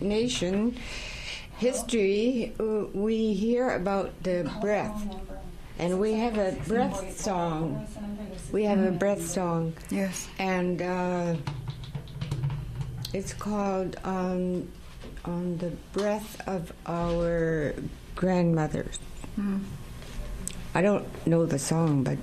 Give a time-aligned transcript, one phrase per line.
[0.00, 0.76] nation
[1.58, 5.02] history, uh, we hear about the breath.
[5.78, 7.86] And we have a breath song.
[8.50, 9.74] We have a breath song.
[9.90, 10.28] Yes.
[10.38, 11.36] And uh,
[13.12, 14.70] it's called um,
[15.24, 17.74] On the Breath of Our
[18.14, 18.98] Grandmothers.
[19.38, 19.64] Mm.
[20.74, 22.18] I don't know the song, but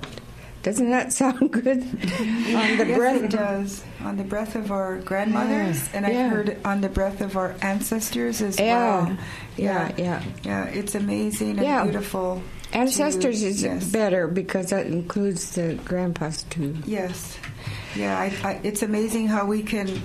[0.64, 1.78] doesn't that sound good?
[1.82, 3.84] on the yes, breath it does.
[4.02, 6.28] On the breath of our grandmothers, Yeah, and I've yeah.
[6.28, 9.18] heard on the breath of our ancestors as Yeah, well.
[9.56, 10.22] yeah, yeah.
[10.42, 12.42] Yeah, it's amazing and beautiful.
[12.72, 13.88] Ancestors to- is yes.
[13.92, 16.74] better because that includes the grandpas too.
[16.86, 17.38] Yes.
[17.94, 20.02] Yeah, I, I, it's amazing how we can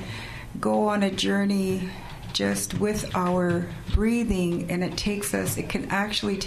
[0.60, 1.90] go on a journey
[2.34, 3.66] just with our
[3.96, 6.40] breathing, and it takes us, it can actually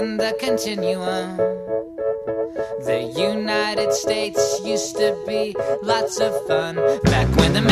[0.00, 1.36] in the continuum.
[2.88, 7.69] The United States used to be lots of fun back when the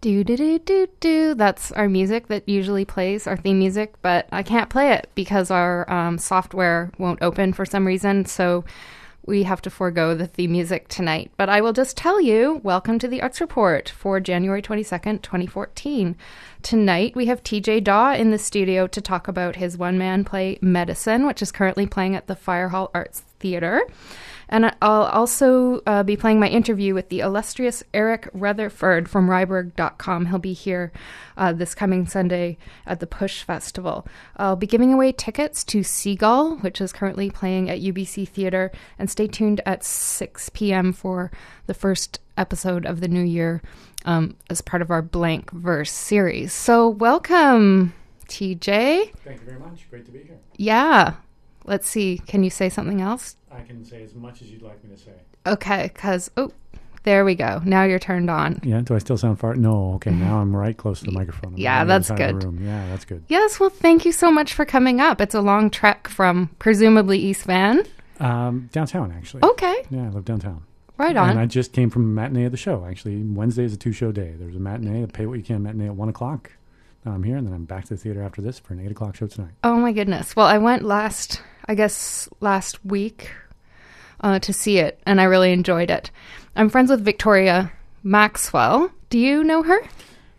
[0.00, 1.34] Do do do do do.
[1.34, 5.50] That's our music that usually plays our theme music, but I can't play it because
[5.50, 8.24] our um, software won't open for some reason.
[8.24, 8.64] So
[9.26, 11.32] we have to forego the theme music tonight.
[11.36, 15.24] But I will just tell you, welcome to the Arts Report for January twenty second,
[15.24, 16.14] twenty fourteen.
[16.62, 20.60] Tonight we have TJ Dawe in the studio to talk about his one man play
[20.62, 23.82] Medicine, which is currently playing at the Fire Hall Arts Theatre.
[24.48, 30.26] And I'll also uh, be playing my interview with the illustrious Eric Rutherford from Ryberg.com.
[30.26, 30.92] He'll be here
[31.36, 32.56] uh, this coming Sunday
[32.86, 34.06] at the Push Festival.
[34.36, 38.72] I'll be giving away tickets to Seagull, which is currently playing at UBC Theatre.
[38.98, 40.92] And stay tuned at 6 p.m.
[40.92, 41.30] for
[41.66, 43.60] the first episode of the new year
[44.04, 46.52] um, as part of our Blank Verse series.
[46.52, 47.92] So, welcome,
[48.28, 49.12] TJ.
[49.24, 49.88] Thank you very much.
[49.90, 50.38] Great to be here.
[50.56, 51.14] Yeah.
[51.68, 52.18] Let's see.
[52.26, 53.36] Can you say something else?
[53.52, 55.12] I can say as much as you'd like me to say.
[55.46, 56.50] Okay, because oh,
[57.04, 57.60] There we go.
[57.64, 58.60] Now you're turned on.
[58.64, 58.80] Yeah.
[58.80, 59.54] Do I still sound far?
[59.54, 59.94] No.
[59.94, 60.10] Okay.
[60.28, 61.54] Now I'm right close to the microphone.
[61.54, 62.60] I'm Yeah, on the other that's side of the good.
[62.60, 63.22] Yeah, that's good.
[63.28, 65.20] Yes, well, thank you so much for coming up.
[65.20, 67.84] It's a long trek from presumably East Van.
[68.20, 69.42] Um, downtown, actually.
[69.44, 70.64] Okay, Yeah, I live downtown.
[70.96, 71.30] right on.
[71.30, 72.84] And I just came from a matinee of the show.
[72.84, 74.34] Actually, Wednesday is a two-show day.
[74.36, 76.50] There's a matinee, a pay what you can matinee at one o'clock.
[77.04, 78.90] Now I'm here, and then I'm back to the theater after this for an eight
[78.90, 79.52] o'clock show tonight.
[79.64, 80.34] Oh my goodness.
[80.34, 83.30] Well, I went last, I guess, last week
[84.20, 86.10] uh, to see it, and I really enjoyed it.
[86.56, 87.72] I'm friends with Victoria
[88.02, 88.90] Maxwell.
[89.10, 89.80] Do you know her?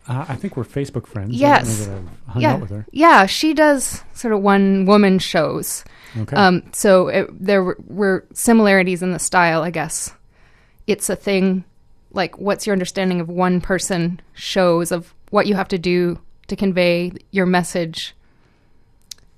[0.08, 1.36] Uh, I think we're Facebook friends.
[1.36, 1.84] Yes.
[1.84, 2.86] I don't know that I've hung yeah, out with her.
[2.92, 3.26] yeah.
[3.26, 5.86] She does sort of one woman shows.
[6.18, 6.36] Okay.
[6.36, 10.12] Um, so it, there were, were similarities in the style, I guess.
[10.88, 11.64] It's a thing
[12.12, 16.56] like, what's your understanding of one person shows of what you have to do to
[16.56, 18.16] convey your message?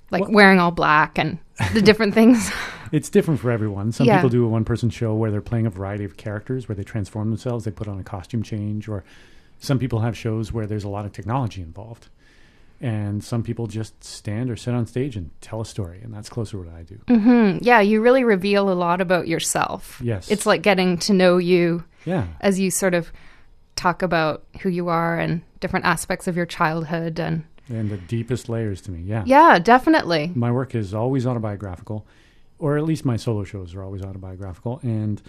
[0.09, 1.37] Like Well- wearing all black and
[1.73, 2.51] the different things.
[2.91, 3.93] It's different for everyone.
[3.93, 4.17] Some Yeah.
[4.17, 6.83] people do a one person show where they're playing a variety of characters, where they
[6.83, 9.05] transform themselves, they put on a costume change, or
[9.59, 12.09] some people have shows where there's a lot of technology involved.
[12.81, 16.27] And some people just stand or sit on stage and tell a story, and that's
[16.27, 16.99] closer to what I do.
[17.07, 20.01] hmm Yeah, you really reveal a lot about yourself.
[20.03, 20.29] Yes.
[20.29, 22.25] It's like getting to know you Yeah.
[22.41, 23.09] as you sort of
[23.81, 28.47] talk about who you are and different aspects of your childhood and And the deepest
[28.47, 29.01] layers to me.
[29.01, 29.23] Yeah.
[29.25, 30.31] yeah, definitely.
[30.35, 32.05] My work is always autobiographical,
[32.59, 34.79] or at least my solo shows are always autobiographical.
[34.83, 35.19] And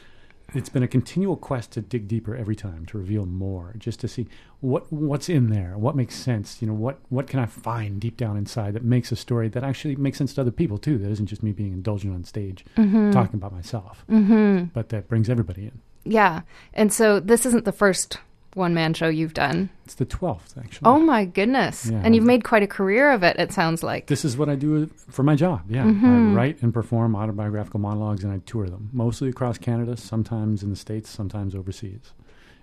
[0.55, 4.09] it's been a continual quest to dig deeper every time, to reveal more, just to
[4.09, 4.27] see
[4.61, 6.61] what what's in there, what makes sense.
[6.61, 9.65] You know, what what can I find deep down inside that makes a story that
[9.65, 10.99] actually makes sense to other people too.
[10.99, 14.65] That isn't just me being indulgent on stage talking about myself, mm-hmm.
[14.75, 15.81] but that brings everybody in.
[16.05, 16.43] Yeah.
[16.75, 18.19] And so this isn't the first
[18.55, 19.71] one man show you've done.
[19.85, 20.87] It's the twelfth actually.
[20.87, 21.87] Oh my goodness.
[21.91, 22.01] Yeah.
[22.05, 24.07] And you've made quite a career of it, it sounds like.
[24.07, 25.63] this is what I do for my job.
[25.69, 26.33] Yeah, Mm-hmm.
[26.33, 30.71] I write and perform autobiographical monologues, and I tour them mostly across Canada, sometimes in
[30.71, 32.13] the states, sometimes overseas.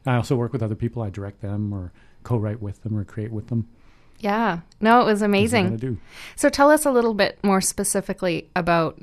[0.06, 1.02] I also work with other people.
[1.02, 1.92] I direct them, or
[2.24, 3.68] co-write with them, or create with them.
[4.20, 4.60] Yeah.
[4.82, 5.78] No, it was This what I amazing.
[5.78, 5.98] do.
[6.36, 9.00] So tell us a little bit more specifically about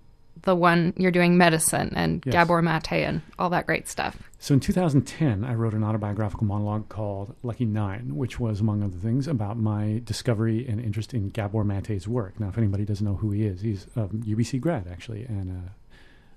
[0.46, 2.32] the one you're doing medicine and Yes.
[2.32, 4.16] Gabor Mate and all that great stuff.
[4.38, 8.96] So in 2010, I wrote an autobiographical monologue called Lucky Nine, which was, among other
[8.96, 12.38] things, about my discovery and interest in Gabor Mate's work.
[12.40, 15.70] Now, if anybody doesn't know who he is, he's a UBC grad, actually, and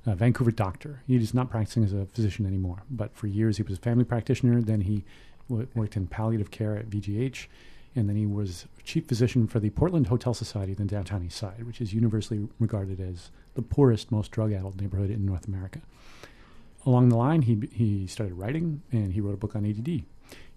[0.05, 1.01] a, a Vancouver doctor.
[1.07, 4.61] He's not practicing as a physician anymore, but for years he was a family practitioner.
[4.61, 5.05] Then he
[5.49, 7.45] w- worked in palliative care at VGH,
[7.95, 11.37] and then he was chief physician for the Portland Hotel Society in the downtown east
[11.37, 13.29] side, which is universally regarded as
[13.59, 15.81] the poorest, most drug-addled neighborhood in North America
[16.85, 19.87] along the line, he he started writing, and he wrote a book on ADD.
[19.87, 20.05] He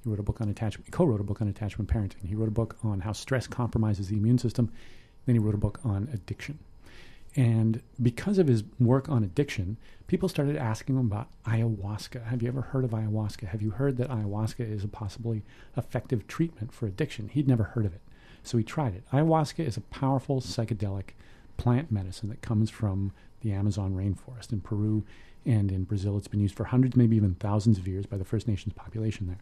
[0.05, 0.87] wrote a book on attachment.
[0.87, 2.27] He Co-wrote a book on attachment parenting.
[2.27, 4.73] He wrote a book on how stress compromises the immune system.
[5.27, 6.59] Then he wrote a book on addiction.
[7.37, 12.25] And because of his work on addiction, people started asking him about ayahuasca.
[12.25, 13.49] Have you ever heard of ayahuasca?
[13.49, 15.45] Have you heard that ayahuasca is a possibly
[15.77, 17.29] effective treatment for addiction?
[17.29, 18.03] He'd never heard of it.
[18.43, 19.05] So he tried it.
[19.13, 21.11] Ayahuasca is a powerful psychedelic
[21.57, 25.05] plant medicine that comes from the Amazon rainforest in Peru
[25.45, 26.17] and in Brazil.
[26.17, 29.27] It's been used for hundreds, maybe even thousands of years by the First Nations population
[29.27, 29.41] there.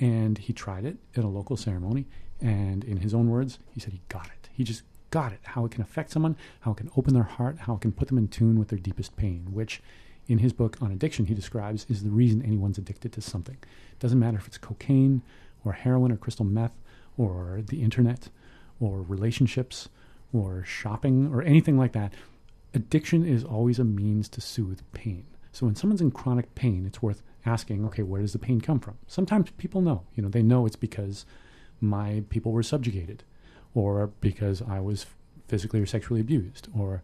[0.00, 2.06] And he tried it at a local ceremony.
[2.40, 4.48] And in his own words, he said he got it.
[4.52, 5.40] He just got it.
[5.42, 8.08] How it can affect someone, how it can open their heart, how it can put
[8.08, 9.82] them in tune with their deepest pain, which
[10.28, 13.56] in his book on addiction, he describes is the reason anyone's addicted to something.
[13.62, 15.22] It doesn't matter if it's cocaine
[15.64, 16.74] or heroin or crystal meth
[17.16, 18.28] or the internet
[18.78, 19.88] or relationships
[20.32, 22.12] or shopping or anything like that.
[22.74, 25.24] Addiction is always a means to soothe pain.
[25.52, 28.78] So when someone's in chronic pain, it's worth asking, okay, where does the pain come
[28.78, 28.98] from?
[29.06, 30.02] Sometimes people know.
[30.14, 31.24] You know, they know it's because
[31.80, 33.24] my people were subjugated
[33.74, 35.06] or because I was
[35.46, 37.02] physically or sexually abused or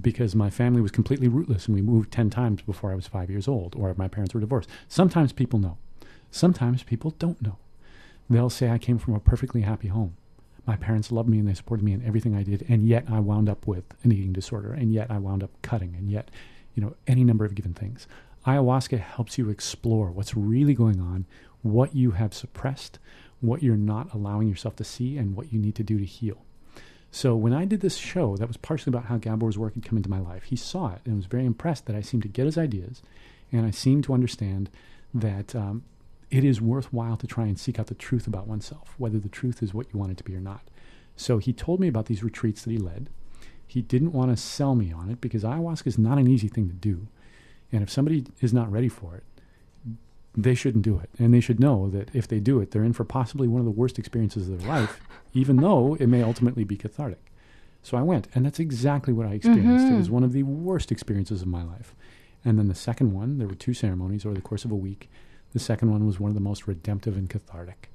[0.00, 3.28] because my family was completely rootless and we moved 10 times before I was 5
[3.28, 4.70] years old or my parents were divorced.
[4.88, 5.76] Sometimes people know.
[6.30, 7.58] Sometimes people don't know.
[8.30, 10.16] They'll say I came from a perfectly happy home.
[10.66, 13.20] My parents loved me and they supported me in everything I did, and yet I
[13.20, 16.30] wound up with an eating disorder, and yet I wound up cutting, and yet,
[16.74, 18.06] you know, any number of given things.
[18.46, 21.26] Ayahuasca helps you explore what's really going on,
[21.62, 22.98] what you have suppressed,
[23.40, 26.44] what you're not allowing yourself to see, and what you need to do to heal.
[27.10, 29.96] So when I did this show, that was partially about how Gabor's work had come
[29.96, 30.44] into my life.
[30.44, 33.02] He saw it and was very impressed that I seemed to get his ideas,
[33.52, 34.68] and I seemed to understand
[35.14, 35.84] that um,
[36.30, 39.62] it is worthwhile to try and seek out the truth about oneself, whether the truth
[39.62, 40.62] is what you want it to be or not.
[41.16, 43.08] So he told me about these retreats that he led.
[43.66, 46.68] He didn't want to sell me on it because ayahuasca is not an easy thing
[46.68, 47.08] to do.
[47.72, 49.24] And if somebody is not ready for it,
[50.36, 51.10] they shouldn't do it.
[51.18, 53.64] And they should know that if they do it, they're in for possibly one of
[53.64, 55.00] the worst experiences of their life,
[55.32, 57.24] even though it may ultimately be cathartic.
[57.82, 59.84] So I went, and that's exactly what I experienced.
[59.84, 59.98] It mm-hmm.
[59.98, 61.94] was one of the worst experiences of my life.
[62.44, 65.08] And then the second one, there were two ceremonies over the course of a week.
[65.52, 67.90] The second one was one of the most redemptive and cathartic.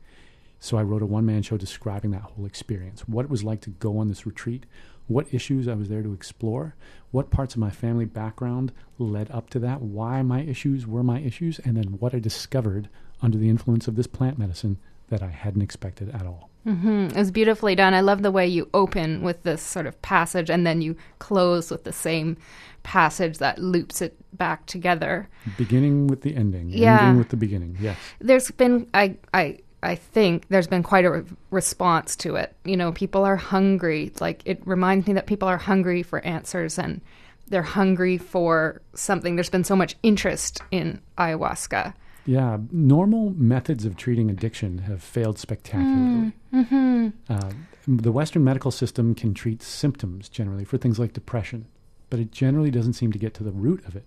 [0.60, 3.08] So I wrote a one man show describing that whole experience.
[3.08, 4.68] What it was like to go on this retreat,
[5.08, 6.76] what issues I was there to explore,
[7.10, 11.20] what parts of my family background led up to that, why my issues were my
[11.20, 12.90] issues, and then what I discovered
[13.24, 14.78] under the influence of this plant medicine
[15.10, 16.51] that I hadn't expected at all.
[16.64, 17.94] Hmm It was beautifully done.
[17.94, 21.72] I love the way you open with this sort of passage and then you close
[21.72, 22.38] with the same
[22.84, 25.28] passage that loops it back together.
[25.58, 27.00] Beginning with the ending, Yeah.
[27.02, 27.78] ending with the beginning.
[27.80, 27.98] Yes.
[28.20, 32.56] There's been I I I think there's been quite a re- response to it.
[32.66, 34.12] You know, people are hungry.
[34.20, 37.02] Like it reminds me that people are hungry for answers and
[37.50, 39.36] they're hungry for something.
[39.36, 41.94] There's been so much interest in ayahuasca.
[42.26, 46.34] Yeah, normal methods of treating addiction have failed spectacularly.
[46.54, 47.08] Mm, mm-hmm.
[47.34, 47.52] Uh,
[47.88, 51.68] the Western medical system can treat symptoms generally for things like depression,
[52.10, 54.06] but it generally doesn't seem to get to the root of it.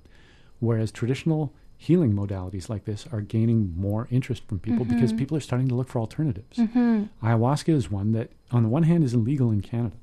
[0.61, 5.19] Whereas traditional healing modalities like this are gaining more interest from people because mm-hmm.
[5.19, 6.57] people are starting to look for alternatives.
[6.57, 7.05] Mm-hmm.
[7.23, 9.97] Ayahuasca is one that, on the one hand, is illegal in Canada.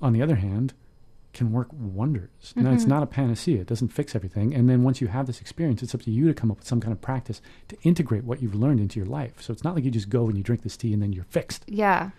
[0.00, 0.72] On the other hand,
[1.32, 2.52] can work wonders.
[2.56, 2.90] Now, it's mm-hmm.
[2.90, 4.54] not a panacea, it doesn't fix everything.
[4.54, 6.66] And then once you have this experience, it's up to you to come up with
[6.66, 9.40] some kind of practice to integrate what you've learned into your life.
[9.40, 11.24] So it's not like you just go and you drink this tea and then you're
[11.24, 11.64] fixed.
[11.66, 12.10] Yeah.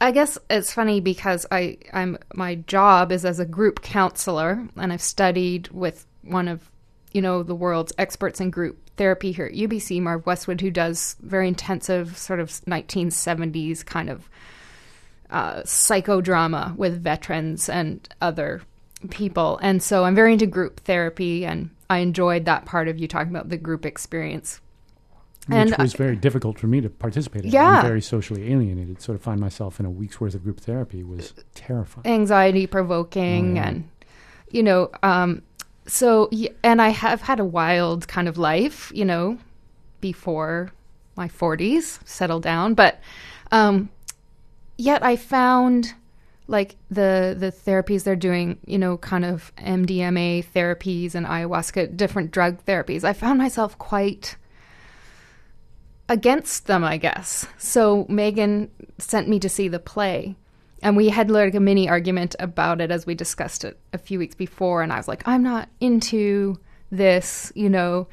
[0.00, 4.92] I guess it's funny because I I'm my job is as a group counselor and
[4.92, 6.70] I've studied with one of
[7.12, 11.16] you know the world's experts in group therapy here at UBC Marv Westwood who does
[11.20, 14.28] very intensive sort of 1970s kind of
[15.30, 18.62] uh, psychodrama with veterans and other
[19.10, 23.06] people and so I'm very into group therapy and I enjoyed that part of you
[23.06, 24.60] talking about the group experience
[25.46, 27.50] which And was I- very difficult for me to participate in.
[27.50, 27.68] Yeah.
[27.80, 29.02] I'm very socially alienated.
[29.02, 32.06] So to find myself in a week's worth of group therapy was terrifying.
[32.06, 33.68] anxiety provoking Oh, yeah.
[33.68, 33.88] and
[34.50, 35.42] you know um
[35.86, 36.30] so
[36.62, 39.36] and i have had a wild kind of life you know
[40.00, 40.70] before
[41.16, 43.00] my 40s settled down but
[43.52, 43.90] um
[44.76, 45.94] yet i found
[46.46, 52.30] like the the therapies they're doing you know kind of mdma therapies and ayahuasca different
[52.30, 54.36] drug therapies i found myself quite
[56.08, 57.46] against them, I guess.
[57.58, 60.36] So Megan sent me to see the play.
[60.82, 64.18] And we had like a mini argument about it as we discussed it a few
[64.18, 64.82] weeks before.
[64.82, 66.58] And I was like, I'm not into
[66.90, 68.06] this, you know.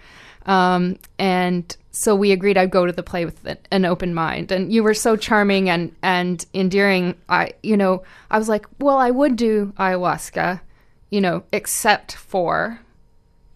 [0.45, 4.51] Um, and so we agreed I'd go to the play with an- open mind.
[4.51, 7.15] And you were so charming and, and endearing.
[7.27, 10.61] I, you know, I was like, well, I would do ayahuasca,
[11.09, 12.79] you know, except for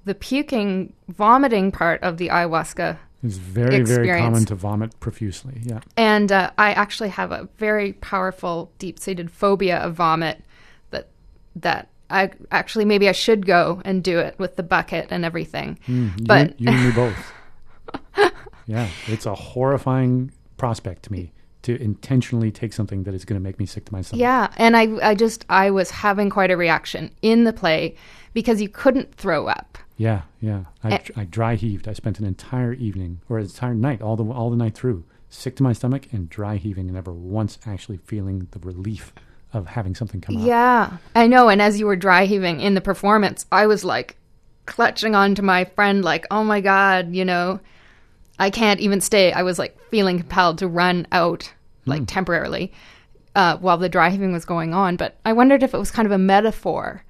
[0.03, 4.07] the puking, vomiting part of the ayahuasca It's very, experience.
[4.07, 5.61] very common to vomit profusely.
[5.63, 5.79] Yeah.
[5.97, 10.43] and uh, I actually have a very powerful, deep-seated phobia of vomit.
[10.91, 11.07] That
[11.55, 15.79] that I actually maybe I should go and do it with the bucket and everything.
[15.87, 17.31] Mm, But- and- you and me both.
[18.65, 23.43] yeah, it's a horrifying prospect to me to intentionally take something that is going to
[23.43, 24.21] make me sick to my stomach.
[24.21, 27.95] Yeah, and I I just I was having quite a reaction in the play
[28.33, 29.77] because you couldn't throw up.
[29.97, 30.65] Yeah, yeah.
[30.83, 30.99] I, Eh.
[31.15, 31.87] I dry heaved.
[31.87, 35.05] I spent an entire evening or an entire night, all the all the night through,
[35.29, 39.13] sick to my stomach and dry heaving, and never once actually feeling the relief
[39.53, 40.43] of having something come out.
[40.43, 41.49] Yeah, I know.
[41.49, 44.17] And as you were dry heaving in the performance, I was like
[44.65, 47.59] clutching onto my friend, like, oh my God, you know,
[48.37, 49.31] I can't even stay.
[49.31, 51.51] I was like feeling compelled to run out,
[51.85, 52.73] like temporarily,
[53.35, 54.97] uh, while the dry heaving was going on.
[54.97, 57.03] But I wondered if it was kind of a metaphor,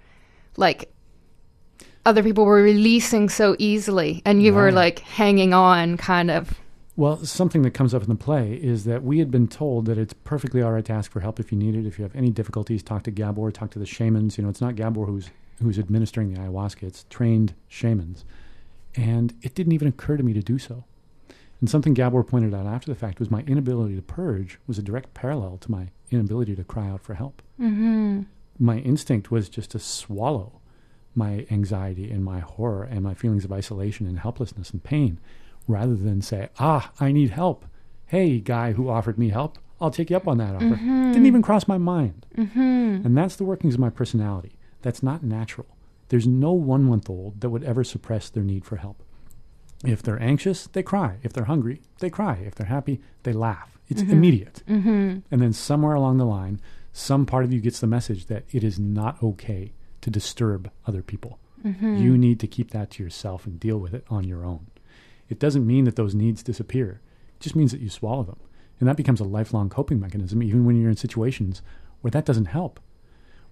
[0.58, 0.91] like
[2.05, 6.60] other people were releasing so easily, and you were like hanging on, kind of.
[6.98, 9.98] Well, something that comes up in the play is that we had been told that
[9.98, 11.86] it's perfectly all right to ask for help if you need it.
[11.86, 14.38] If you have any difficulties, talk to Gabor, talk to the shamans.
[14.38, 15.29] You know, it's not Gabor who's
[15.62, 18.24] who's administering the ayahuasca; it's trained shamans.
[18.96, 20.86] And it didn't even occur to me to do so.
[21.60, 24.84] And something Gabor pointed out after the fact was my inability to purge was a
[24.84, 27.42] direct parallel to my inability to cry out for help.
[27.60, 28.24] Mm-hmm.
[28.60, 30.62] My instinct was just to swallow
[31.16, 35.20] my anxiety and my horror and my feelings of isolation and helplessness and pain
[35.68, 37.66] rather than say, ah, I need help.
[38.08, 40.76] Hey, guy who offered me help, I'll take you up on that offer.
[40.76, 42.26] Didn't even cross my mind.
[42.38, 43.06] Mm-hmm.
[43.06, 44.58] And that's the workings of my personality.
[44.82, 45.68] That's not natural.
[46.10, 49.02] There's no one month old that would ever suppress their need for help.
[49.88, 51.18] If they're anxious, they cry.
[51.24, 52.44] If they're hungry, they cry.
[52.46, 53.77] If they're happy, they laugh.
[53.88, 54.63] It's immediate.
[54.68, 55.20] Mm-hmm.
[55.30, 56.60] And then somewhere along the line,
[56.92, 61.01] some part of you gets the message that it is not okay to disturb other
[61.01, 61.39] people.
[61.63, 64.68] You need to keep that to yourself and deal with it on your own.
[65.30, 67.01] It doesn't mean that those needs disappear.
[67.38, 68.39] It just means that you swallow them.
[68.80, 71.63] And that becomes a lifelong coping mechanism, even when you're in situations
[72.01, 72.80] where that doesn't help.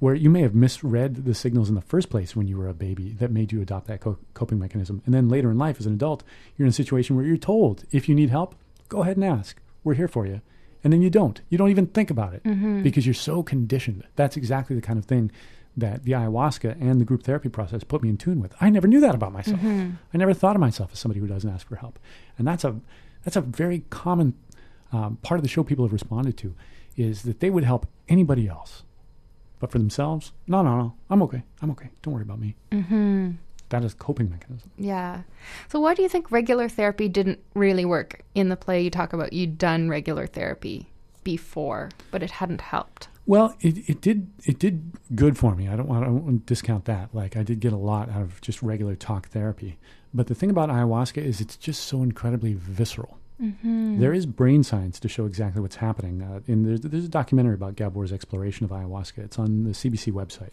[0.03, 2.73] Where you may have misread the signals in the first place when you were a
[2.73, 5.01] baby that made you adopt that co- coping mechanism.
[5.05, 6.23] And then later in life, as an adult,
[6.57, 8.53] you're in a situation where you're told if you need help,
[8.89, 9.61] go ahead and ask.
[9.81, 10.41] We're here for you.
[10.83, 11.39] And then you don't.
[11.49, 12.41] You don't even think about it
[12.83, 14.03] because you're so conditioned.
[14.17, 15.31] That's exactly the kind of thing
[15.77, 18.53] that the ayahuasca and the group therapy process put me in tune with.
[18.59, 19.61] I never knew that about myself.
[20.13, 21.97] I never thought of myself as somebody who doesn't ask for help.
[22.37, 22.75] And that's a
[23.23, 24.33] that's a very common
[24.91, 26.55] um, part of the show people have responded to
[26.97, 28.83] is that they would help anybody else,
[29.63, 31.89] but for themselves, no, no, no, I'm okay, I'm okay.
[32.01, 32.53] Don't worry about me.
[32.73, 33.31] Mm-hmm.
[33.69, 34.69] That is coping mechanism.
[34.77, 35.21] Yeah.
[35.69, 38.23] So why do you think regular therapy didn't really work?
[38.35, 40.89] In the play, you talk about you'd done regular therapy
[41.23, 43.07] before, but it hadn't helped.
[43.25, 45.69] Well, it, it did it did good for me.
[45.69, 47.15] I don't want I don't want to discount that.
[47.15, 49.79] Like I did get a lot out of just regular talk therapy.
[50.13, 53.17] But the thing about ayahuasca is it's just so incredibly visceral.
[53.99, 56.21] There is brain science to show exactly what's happening.
[56.21, 59.19] Uh, and there's, there's a documentary about Gabor's exploration of ayahuasca.
[59.19, 60.51] It's on the CBC website,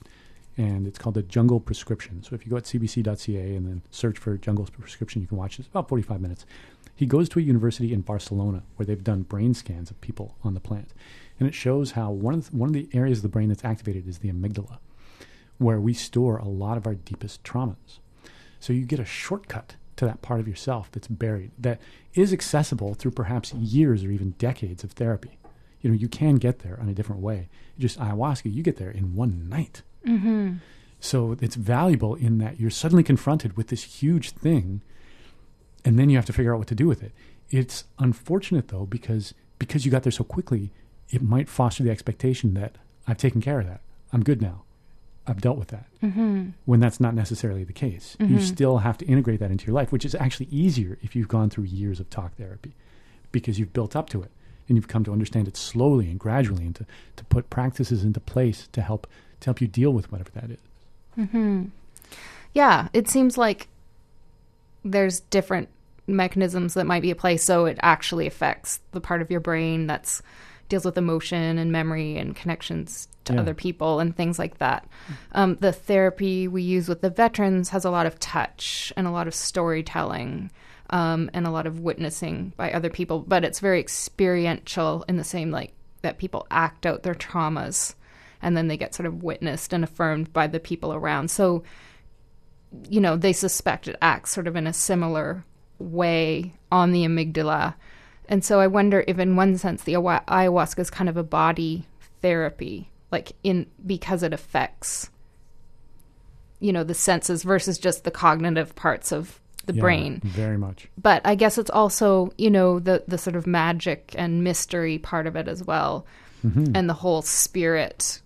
[0.56, 2.22] and it's called the Jungle Prescription.
[2.22, 5.54] So if you go at cbc.ca and then search for Jungle Prescription, you can watch
[5.54, 5.60] it.
[5.60, 6.46] It's about 45 minutes.
[6.94, 10.54] He goes to a university in Barcelona where they've done brain scans of people on
[10.54, 10.92] the plant,
[11.38, 13.64] and it shows how one of the, one of the areas of the brain that's
[13.64, 14.78] activated is the amygdala,
[15.58, 18.00] where we store a lot of our deepest traumas.
[18.58, 21.80] So you get a shortcut to that part of yourself that's buried, that
[22.14, 25.38] is accessible through perhaps years or even decades of therapy.
[25.80, 27.48] You know, you can get there in a different way.
[27.78, 29.82] Just ayahuasca, you get there in one night.
[30.06, 30.54] Mm-hmm.
[31.00, 34.80] So it's valuable in that you're suddenly confronted with this huge thing,
[35.84, 37.12] and then you have to figure out what to do with it.
[37.50, 40.72] It's unfortunate though because because you got there so quickly,
[41.10, 42.76] it might foster the expectation that
[43.06, 43.80] I've taken care of that.
[44.12, 44.62] I'm good now.
[45.26, 45.86] I've dealt with that.
[46.02, 46.50] Mm-hmm.
[46.64, 48.38] When that's not necessarily the case, you mm-hmm.
[48.38, 51.50] still have to integrate that into your life, which is actually easier if you've gone
[51.50, 52.72] through years of talk therapy,
[53.30, 54.30] because you've built up to it
[54.68, 56.86] and you've come to understand it slowly and gradually, and to,
[57.16, 59.06] to put practices into place to help
[59.40, 60.58] to help you deal with whatever that is.
[61.18, 61.64] Mm-hmm.
[62.54, 63.68] Yeah, it seems like
[64.84, 65.68] there's different
[66.06, 69.86] mechanisms that might be at play, so it actually affects the part of your brain
[69.86, 70.22] that's
[70.70, 73.40] deals with emotion and memory and connections to Yeah.
[73.40, 74.86] other people and things like that.
[75.32, 79.10] Um, the therapy we use with the veterans has a lot of touch and a
[79.10, 80.50] lot of storytelling
[80.88, 85.24] um, and a lot of witnessing by other people, but it's very experiential in the
[85.24, 87.94] same like that people act out their traumas
[88.40, 91.30] and then they get sort of witnessed and affirmed by the people around.
[91.30, 91.62] So
[92.88, 95.44] you know, they suspect it acts sort of in a similar
[95.80, 97.74] way on the amygdala.
[98.30, 101.84] And so I wonder if, in one sense, the ayahuasca is kind of a body
[102.22, 105.10] therapy, like in because it affects,
[106.60, 110.20] you know, the senses versus just the cognitive parts of the Yeah, brain.
[110.24, 110.88] very much.
[110.96, 115.26] But I guess it's also, you know, the the sort of magic and mystery part
[115.26, 116.06] of it as well,
[116.46, 116.76] mm-hmm.
[116.76, 118.22] and the whole spirit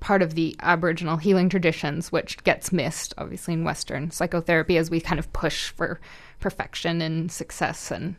[0.00, 5.00] part of the Aboriginal healing traditions, which gets missed, obviously, in Western psychotherapy as we
[5.00, 6.00] kind of push for
[6.40, 7.90] perfection and success.
[7.90, 8.16] And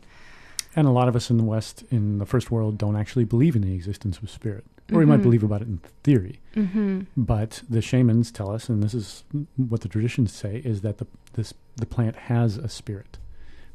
[0.76, 3.56] And a lot of us in the West, in the first world, don't actually believe
[3.56, 4.64] in the existence of spirit.
[4.92, 6.38] Or we might believe about it in theory.
[6.54, 7.00] Mm-hmm.
[7.16, 9.24] But the shamans tell us, and this is
[9.56, 13.18] what the traditions say, is that the, this, the plant has a spirit.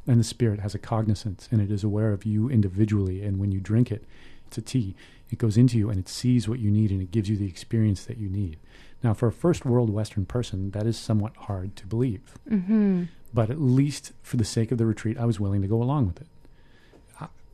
[0.06, 3.22] And the spirit has a cognizance, and it is aware of you individually.
[3.22, 4.04] And when you drink it,
[4.46, 4.94] it's a tea.
[5.30, 7.48] It goes into you and it sees what you need and it gives you the
[7.48, 8.58] experience that you need.
[9.02, 12.38] Now, for a first world Western person, that is somewhat hard to believe.
[12.48, 13.04] Mm-hmm.
[13.32, 16.06] But at least for the sake of the retreat, I was willing to go along
[16.06, 16.26] with it.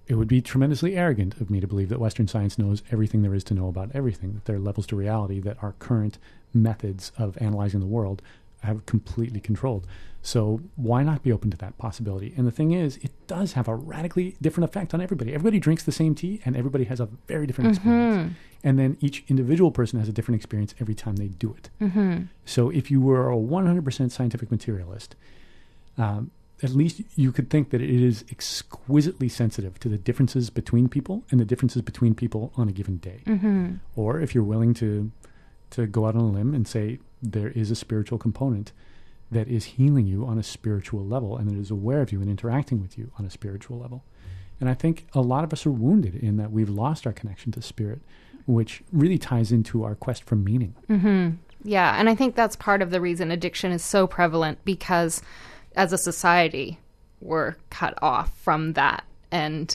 [0.09, 3.35] It would be tremendously arrogant of me to believe that Western science knows everything there
[3.35, 6.19] is to know about everything, that there are levels to reality that our current
[6.55, 8.23] methods of analyzing the world
[8.63, 9.87] have completely controlled.
[10.23, 12.35] So why not be open to that possibility?
[12.37, 15.33] And the thing is, it does have a radically different effect on everybody.
[15.33, 18.33] Everybody drinks the same tea, and everybody has a very different experience.
[18.65, 21.71] And then each individual person has a different experience every time they do it.
[22.47, 25.15] So if you were a 100% scientific materialist,
[25.97, 26.31] um,
[26.63, 31.25] at least you could think that it is exquisitely sensitive to the differences between people
[31.31, 33.23] and the differences between people on a given day.
[33.27, 33.75] Mm-hmm.
[33.95, 35.11] Or if you're willing to
[35.71, 38.73] to go out on a limb and say there is a spiritual component
[39.31, 42.31] that is healing you on a spiritual level and that is aware of you and
[42.31, 44.03] interacting with you on a spiritual level.
[44.61, 47.53] And I think a lot of us are wounded in that we've lost our connection
[47.53, 48.01] to spirit,
[48.47, 50.75] which really ties into our quest for meaning.
[50.89, 51.37] Mm-hmm.
[51.63, 55.23] yeah, and I think that's part of the reason addiction is so prevalent because
[55.79, 56.79] as a society,
[57.21, 59.05] we're cut off from that.
[59.31, 59.75] And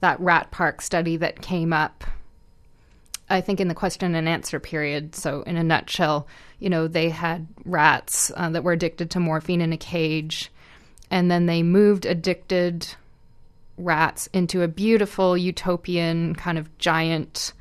[0.00, 2.04] that Rat Park study that came up
[3.30, 5.14] I think in the question and answer period.
[5.14, 6.26] So, in a nutshell,
[6.58, 10.52] you know, they had rats uh, that were addicted to morphine in a cage,
[11.10, 12.86] and then they moved addicted
[13.78, 17.54] rats into a beautiful utopian kind of giant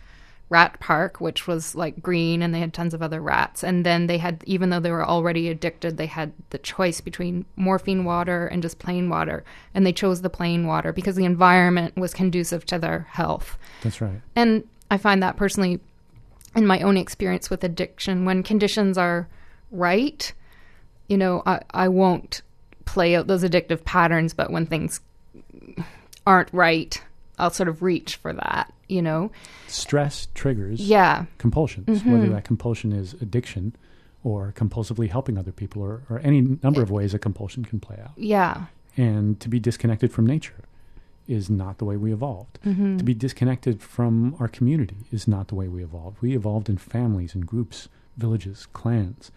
[0.52, 3.64] rat park, which was like green and they had tons of other rats.
[3.64, 7.46] And then they had, even though they were already addicted, they had the choice between
[7.56, 9.46] morphine water and just plain water.
[9.74, 13.58] And they chose the plain water because the environment was conducive to their health.
[13.82, 14.22] That's right.
[14.36, 15.80] And I find that personally
[16.54, 19.30] in my own experience with addiction, when conditions are
[19.72, 20.34] right,
[21.08, 22.42] you know, I, I won't
[22.84, 25.00] play out those addictive patterns, but when things
[26.28, 27.02] aren't right,
[27.40, 29.32] I'll sort of reach for that, you know?
[29.68, 31.26] Stress triggers Yeah.
[31.38, 32.12] compulsions, Mm-hmm.
[32.12, 33.76] whether that compulsion is addiction
[34.24, 37.98] or compulsively helping other people or, or any number of ways a compulsion can play
[38.04, 38.12] out.
[38.18, 38.66] Yeah.
[38.98, 40.66] And to be disconnected from nature
[41.28, 42.60] is not the way we evolved.
[42.66, 42.98] Mm-hmm.
[42.98, 46.18] To be disconnected from our community is not the way we evolved.
[46.22, 49.32] We evolved in families and groups, villages, clans.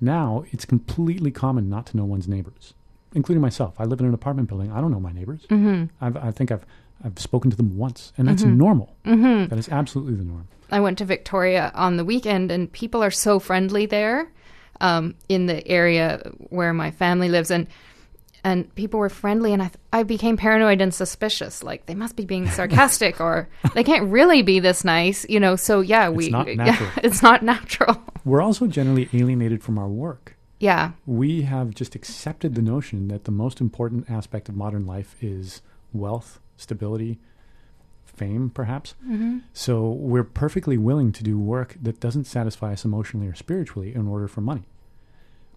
[0.00, 2.74] Now it's completely common not to know one's neighbors,
[3.14, 3.74] including myself.
[3.80, 4.70] I live in an apartment building.
[4.70, 5.46] I don't know my neighbors.
[5.48, 5.86] Mm-hmm.
[6.04, 6.66] I've, I think I've
[7.04, 8.96] I've spoken to them once, and that's normal.
[9.04, 9.48] Mm-hmm.
[9.48, 10.48] That is absolutely the norm.
[10.70, 14.30] I went to Victoria on the weekend, and people are so friendly there
[14.80, 17.66] um, in the area where my family lives, and
[18.44, 21.62] and people were friendly, and I I became paranoid and suspicious.
[21.62, 25.56] Like they must be being sarcastic, or they can't really be this nice, you know.
[25.56, 26.90] So yeah, we it's not natural.
[27.02, 28.02] it's not natural.
[28.24, 30.36] We're also generally alienated from our work.
[30.58, 35.16] yeah, We have just accepted the notion that the most important aspect of modern life
[35.22, 35.62] is
[35.94, 37.18] wealth, stability,
[38.04, 38.94] fame, perhaps.
[39.04, 39.38] Mm-hmm.
[39.52, 44.06] So we're perfectly willing to do work that doesn't satisfy us emotionally or spiritually in
[44.06, 44.64] order for money.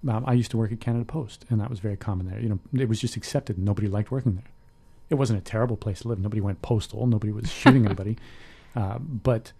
[0.08, 2.40] Um, I used to work at Canada Post, and that was very common there.
[2.40, 3.58] You know, it was just accepted.
[3.58, 4.52] Nobody liked working there.
[5.10, 6.20] It wasn't a terrible place to live.
[6.20, 7.06] Nobody went postal.
[7.06, 8.18] Nobody was shooting anybody.
[8.76, 9.52] Uh, but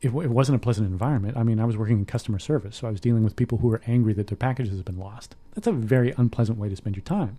[0.00, 1.36] it, w- it wasn't a pleasant environment.
[1.36, 3.68] I mean, I was working in customer service, so I was dealing with people who
[3.68, 5.36] were angry that their packages had been lost.
[5.54, 7.38] That's a very unpleasant way to spend your time,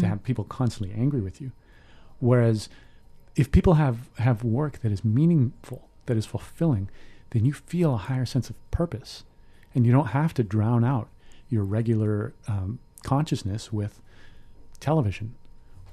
[0.00, 1.50] to have people constantly angry with you.
[2.20, 2.68] Whereas
[3.36, 6.88] if people have, have work that is meaningful, that is fulfilling,
[7.30, 9.24] then you feel a higher sense of purpose.
[9.74, 11.08] And you don't have to drown out
[11.48, 14.00] your regular um, consciousness with
[14.80, 15.34] television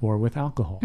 [0.00, 0.80] or with alcohol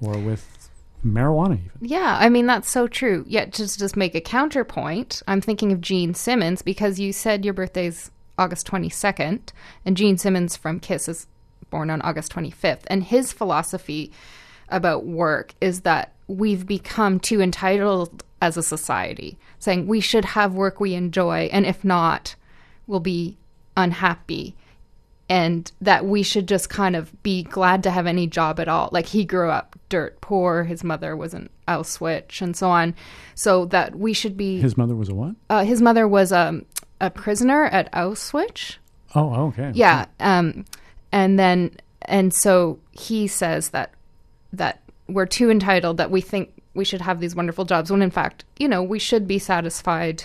[0.00, 0.70] or with
[1.04, 1.70] marijuana, even.
[1.80, 3.24] Yeah, I mean that's so true.
[3.26, 5.22] Yet just just make a counterpoint.
[5.26, 9.52] I'm thinking of Gene Simmons because you said your birthday's August 22nd,
[9.84, 11.26] and Gene Simmons from Kiss is
[11.70, 14.12] born on August 25th, and his philosophy
[14.70, 20.54] about work is that we've become too entitled as a society, saying we should have
[20.54, 22.34] work we enjoy, and if not,
[22.86, 23.36] we'll be
[23.76, 24.54] unhappy
[25.30, 28.88] and that we should just kind of be glad to have any job at all.
[28.90, 32.96] Like he grew up dirt poor, his mother was an Auschwitz, and so on.
[33.36, 34.60] So that we should be.
[34.60, 35.36] His mother was a what?
[35.48, 36.66] uh, his mother was um,
[37.00, 38.78] a prisoner at Auschwitz.
[39.14, 39.70] Oh, okay.
[39.72, 40.64] Yeah, um,
[41.12, 43.94] and then and so he says that
[44.52, 48.10] that we're too entitled that we think we should have these wonderful jobs when in
[48.10, 50.24] fact, you know, we should be satisfied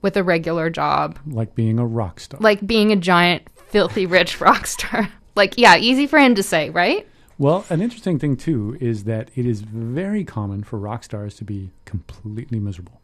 [0.00, 2.40] with a regular job Like being a rock star.
[2.40, 5.08] like being a giant filthy rich rock star.
[5.36, 7.06] like, yeah, easy for him to say, right?
[7.38, 11.44] Well, an interesting thing too is that it is very common for rock stars to
[11.44, 13.00] be completely miserable.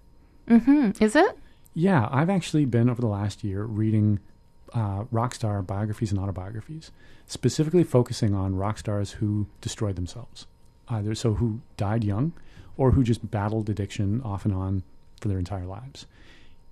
[0.49, 1.37] Is it?
[1.75, 4.19] Yeah, I've actually been over the last year reading
[4.75, 6.91] uh, rock star biographies and autobiographies,
[7.27, 10.47] specifically focusing on rock stars who destroyed themselves,
[10.91, 12.33] either so who died young
[12.77, 14.83] or who just battled addiction off and on
[15.21, 16.07] for their entire lives.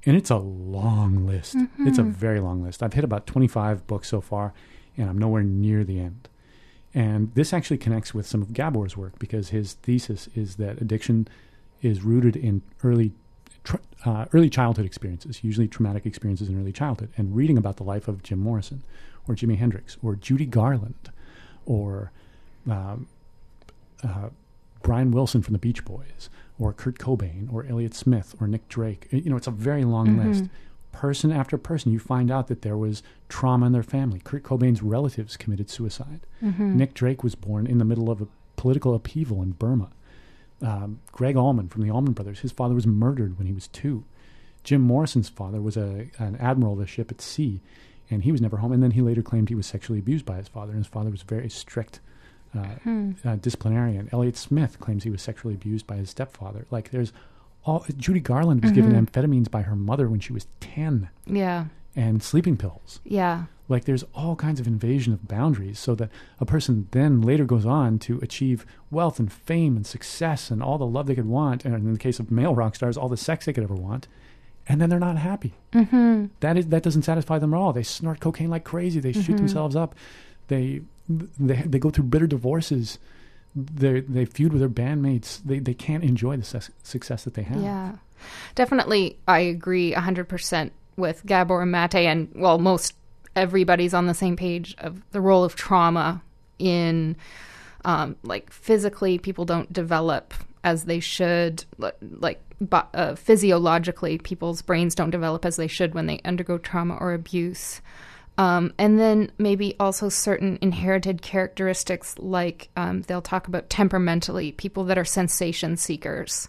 [0.04, 1.56] And it's a long list.
[1.80, 2.80] It's a very long list.
[2.80, 4.54] I've hit about 25 books so far,
[4.96, 6.28] and I'm nowhere near the end.
[6.94, 11.26] And this actually connects with some of Gabor's work because his thesis is that addiction
[11.82, 13.12] is rooted in early
[14.04, 17.10] uh, early childhood experiences, usually traumatic experiences in early childhood.
[17.16, 18.84] And reading about the life of Jim Morrison,
[19.26, 21.10] or Jimi Hendrix, or Judy Garland,
[21.66, 22.12] or
[22.70, 23.08] um,
[24.04, 24.28] uh,
[24.82, 29.08] Brian Wilson from the Beach Boys, or Kurt Cobain, or Elliott Smith, or Nick Drake.
[29.10, 30.44] You know, it's a very long list.
[30.92, 34.20] Person after person, you find out that there was trauma in their family.
[34.24, 36.20] Kurt Cobain's relatives committed suicide.
[36.78, 39.90] Nick Drake was born in the middle of a political upheaval in Burma.
[40.62, 44.04] Um, Gregg Allman from the Allman Brothers, his father was murdered when he was two.
[44.64, 47.60] Jim Morrison's father was a, an admiral of a ship at sea,
[48.08, 48.72] and he was never home.
[48.72, 51.10] And then he later claimed he was sexually abused by his father, and his father
[51.10, 52.00] was very strict
[52.54, 54.08] uh, uh, disciplinarian.
[54.12, 56.66] Elliott Smith claims he was sexually abused by his stepfather.
[56.70, 57.12] Like there's
[57.64, 61.66] all Judy Garland was given amphetamines by her mother when she was ten, Yeah.
[61.96, 63.00] and sleeping pills.
[63.04, 63.44] Yeah.
[63.68, 67.66] Like there's all kinds of invasion of boundaries, so that a person then later goes
[67.66, 71.64] on to achieve wealth and fame and success and all the love they could want,
[71.64, 74.06] and in the case of male rock stars, all the sex they could ever want,
[74.68, 75.54] and then they're not happy.
[75.72, 76.26] Mm-hmm.
[76.38, 77.72] That is that doesn't satisfy them at all.
[77.72, 79.00] They snort cocaine like crazy.
[79.00, 79.96] They shoot themselves up.
[80.46, 82.98] They they they go through bitter divorces.
[83.54, 85.40] They they feud with their bandmates.
[85.44, 87.62] They they can't enjoy the su- success that they have.
[87.62, 87.92] Yeah.
[88.54, 92.94] Definitely, I agree 100% with Gabor and Mate, and well, most
[93.34, 96.22] everybody's on the same page of the role of trauma
[96.58, 97.16] in
[97.84, 102.42] um, like physically, people don't develop as they should, li- like
[102.72, 107.80] uh, physiologically, people's brains don't develop as they should when they undergo trauma or abuse.
[108.38, 114.84] Um, and then maybe also certain inherited characteristics, like um, they'll talk about temperamentally, people
[114.84, 116.48] that are sensation seekers.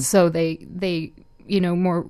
[0.00, 1.12] So they they
[1.46, 2.06] you know more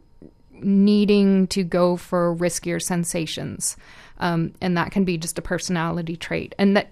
[0.52, 3.76] needing to go for riskier sensations,
[4.18, 6.88] um, and that can be just a personality trait, and that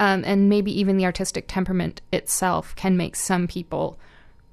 [0.00, 3.98] um, and maybe even the artistic temperament itself can make some people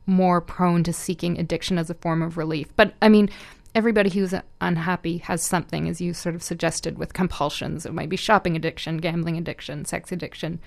[0.06, 2.68] more prone to seeking addiction as a form of relief.
[2.76, 3.30] But I mean,
[3.76, 7.86] everybody who's unhappy has something, as you sort of suggested, with compulsions.
[7.86, 10.60] It might be shopping addiction, gambling addiction, sex addiction.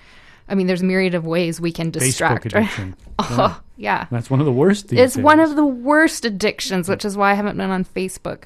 [0.47, 2.45] I mean, there's a myriad of ways we can distract.
[2.45, 2.63] Facebook right?
[2.63, 2.95] addiction.
[3.17, 4.07] Oh, yeah.
[4.11, 4.91] That's one of the worst.
[4.91, 8.43] It's one of the worst addictions, which is why I haven't been on Facebook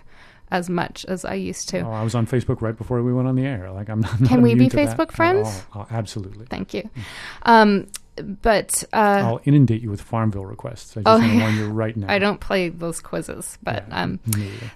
[0.52, 1.80] as much as I used to.
[1.80, 3.72] Oh, I was on Facebook right before we went on the air.
[3.72, 4.17] Like I'm not.
[4.26, 5.63] Can we be immune to that Facebook friends?
[5.76, 6.45] Oh, absolutely.
[6.45, 6.89] Thank you.
[7.43, 7.88] Um,
[8.21, 10.95] but uh, I'll inundate you with Farmville requests.
[10.97, 11.49] I just Oh, want yeah.
[11.58, 12.12] you right now.
[12.12, 13.58] I don't play those quizzes.
[13.63, 14.19] But Yeah, um.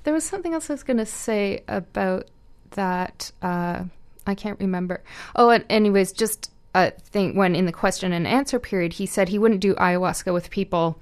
[0.04, 2.28] There was something else I was going to say about
[2.72, 3.32] that.
[3.42, 3.84] Uh,
[4.26, 5.04] I can't remember.
[5.36, 9.30] Oh, and anyways, just a thing when in the question and answer period, he said
[9.30, 10.98] he wouldn't do ayahuasca with people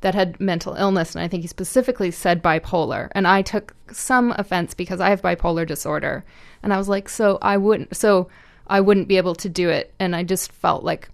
[0.00, 1.14] that had mental illness.
[1.16, 3.08] And I think he specifically said bipolar.
[3.12, 6.24] And I took some offense because I have bipolar disorder.
[6.62, 8.28] And I was like, so I wouldn't, so
[8.68, 9.92] I wouldn't be able to do it.
[9.98, 11.08] And I just felt like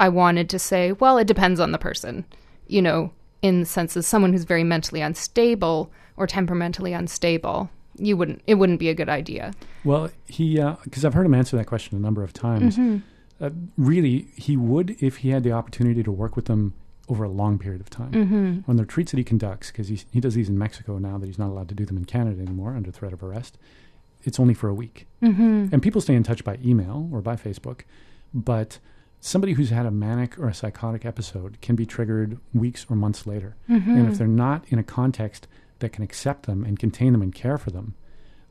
[0.00, 2.24] I wanted to say, well, it depends on the person,
[2.66, 7.70] you know, in the sense of someone who's very mentally unstable or temperamentally unstable.
[7.96, 9.52] You wouldn't, it wouldn't be a good idea.
[9.84, 12.76] Well, he because I've heard him answer that question a number of times.
[12.76, 12.98] Mm-hmm.
[13.40, 16.74] Uh, really, he would if he had the opportunity to work with them
[17.08, 18.12] over a long period of time.
[18.12, 18.70] Mm-hmm.
[18.70, 21.26] On the retreats that he conducts, because he he does these in Mexico now that
[21.26, 23.58] he's not allowed to do them in Canada anymore under threat of arrest.
[24.22, 25.68] It's only for a week, Mm-hmm.
[25.72, 27.80] and people stay in touch by email or by Facebook,
[28.32, 28.78] but.
[29.20, 33.26] Somebody who's had a manic or a psychotic episode can be triggered weeks or months
[33.26, 33.56] later.
[33.68, 33.90] Mm-hmm.
[33.90, 35.48] And if they're not in a context
[35.80, 37.94] that can accept them and contain them and care for them,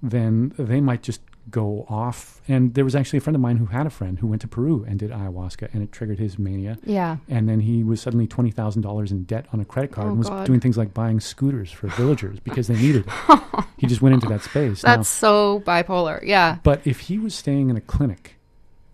[0.02, 2.42] then they might just go off.
[2.50, 4.48] And there was actually a friend of mine who had a friend who went to
[4.48, 6.78] Peru and did ayahuasca, and it triggered his mania.
[6.84, 7.18] Yeah.
[7.30, 10.10] And then he was suddenly twenty thousand dollars in debt on a credit card Oh,
[10.10, 10.46] and was God.
[10.46, 13.40] doing things like buying scooters for villagers because they needed it.
[13.78, 14.84] he just went into that space.
[14.84, 16.20] Now- That's so bipolar.
[16.24, 16.58] Yeah.
[16.64, 18.36] but if he was staying in a clinic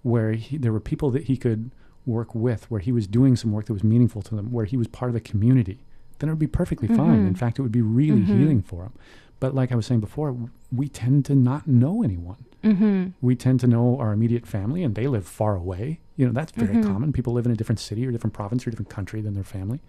[0.04, 1.72] where he, there were people that he could
[2.06, 4.78] work with, where he was doing some work that was meaningful to them, where he
[4.78, 5.84] was part of the community,
[6.20, 6.98] then it would be perfectly mm-hmm.
[6.98, 7.26] fine.
[7.26, 8.40] In fact, it would be really mm-hmm.
[8.40, 8.94] healing for him.
[9.40, 10.38] But like I was saying before,
[10.72, 12.46] we tend to not know anyone.
[12.64, 13.08] Mm-hmm.
[13.22, 16.00] We tend to know our immediate family, and they live far away.
[16.16, 16.92] You know, that's very mm-hmm.
[16.92, 17.12] common.
[17.12, 19.82] People live in a different city or different province or different country than their family.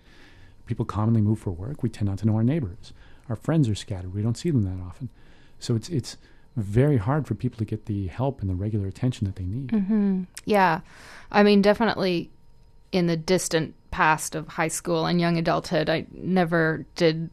[0.66, 1.82] People commonly move for work.
[1.82, 2.92] We tend not to know our neighbors.
[3.28, 4.14] Our friends are scattered.
[4.14, 5.08] We don't see them that often.
[5.58, 6.16] So it's it's
[6.56, 9.68] very hard for people to get the help and the regular attention that they need.
[9.68, 10.22] Mm-hmm.
[10.44, 10.80] Yeah.
[11.32, 12.30] I mean, definitely
[12.92, 17.28] in the distant past of high school and young adulthood, I never did,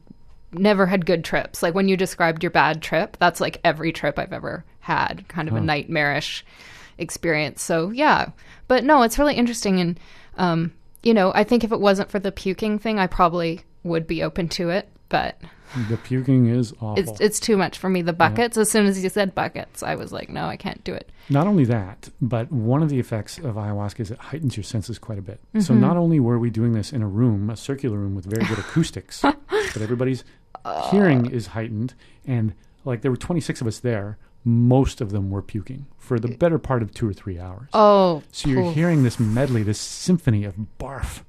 [0.51, 1.61] never had good trips.
[1.61, 5.47] Like when you described your bad trip, that's like every trip I've ever had, kind
[5.47, 6.43] of a nightmarish
[6.97, 7.61] experience.
[7.61, 8.29] So yeah.
[8.67, 9.79] But no, it's really interesting.
[9.79, 9.99] And,
[10.37, 14.07] um, you know, I think if it wasn't for the puking thing, I probably would
[14.07, 14.87] be open to it.
[15.09, 15.39] But
[15.89, 16.95] The puking is awful.
[16.97, 18.01] it's it's too much for me.
[18.01, 18.57] The buckets.
[18.57, 21.09] As soon as you said buckets, I was like, no, I can't do it.
[21.29, 24.99] Not only that, but one of the effects of ayahuasca is it heightens your senses
[24.99, 25.39] quite a bit.
[25.59, 25.79] So Mm-hmm.
[25.81, 28.59] not only were we doing this in a room, a circular room with very good
[28.59, 30.23] acoustics, but everybody's
[30.91, 31.93] hearing is heightened,
[32.25, 32.53] and
[32.85, 36.57] like there were 26 of us there, most of them were puking for the better
[36.57, 37.69] part of two or three hours.
[37.73, 41.21] Oh, So you're hearing this medley, this symphony of barf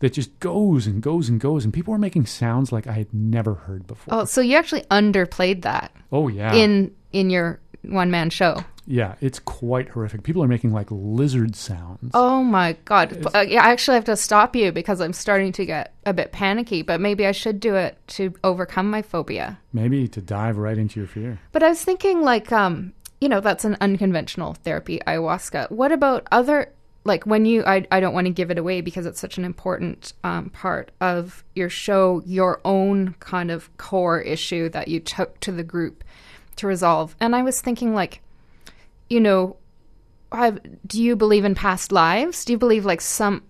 [0.00, 3.12] that just goes and goes and goes, and people were making sounds like I had
[3.14, 4.14] never heard before.
[4.14, 8.64] Oh, so you actually underplayed that Oh, yeah, in in your one man show.
[8.86, 10.22] yeah, it's quite horrific.
[10.22, 12.10] People are making like lizard sounds.
[12.14, 13.24] Oh my god!
[13.34, 16.32] Uh, yeah, I actually have to stop you because I'm starting to get a bit
[16.32, 16.82] panicky.
[16.82, 19.58] But maybe I should do it to overcome my phobia.
[19.72, 21.38] Maybe to dive right into your fear.
[21.52, 25.70] But I was thinking, like, um, you know, that's an unconventional therapy, ayahuasca.
[25.70, 26.72] What about other,
[27.04, 29.44] like, when you, I, I don't want to give it away because it's such an
[29.44, 35.38] important um, part of your show, your own kind of core issue that you took
[35.40, 36.02] to the group
[36.56, 37.14] to resolve.
[37.20, 38.20] And I was thinking, like,
[39.10, 39.56] you know,
[40.32, 42.44] have, do you believe in past lives?
[42.44, 43.42] Do you believe, like, some,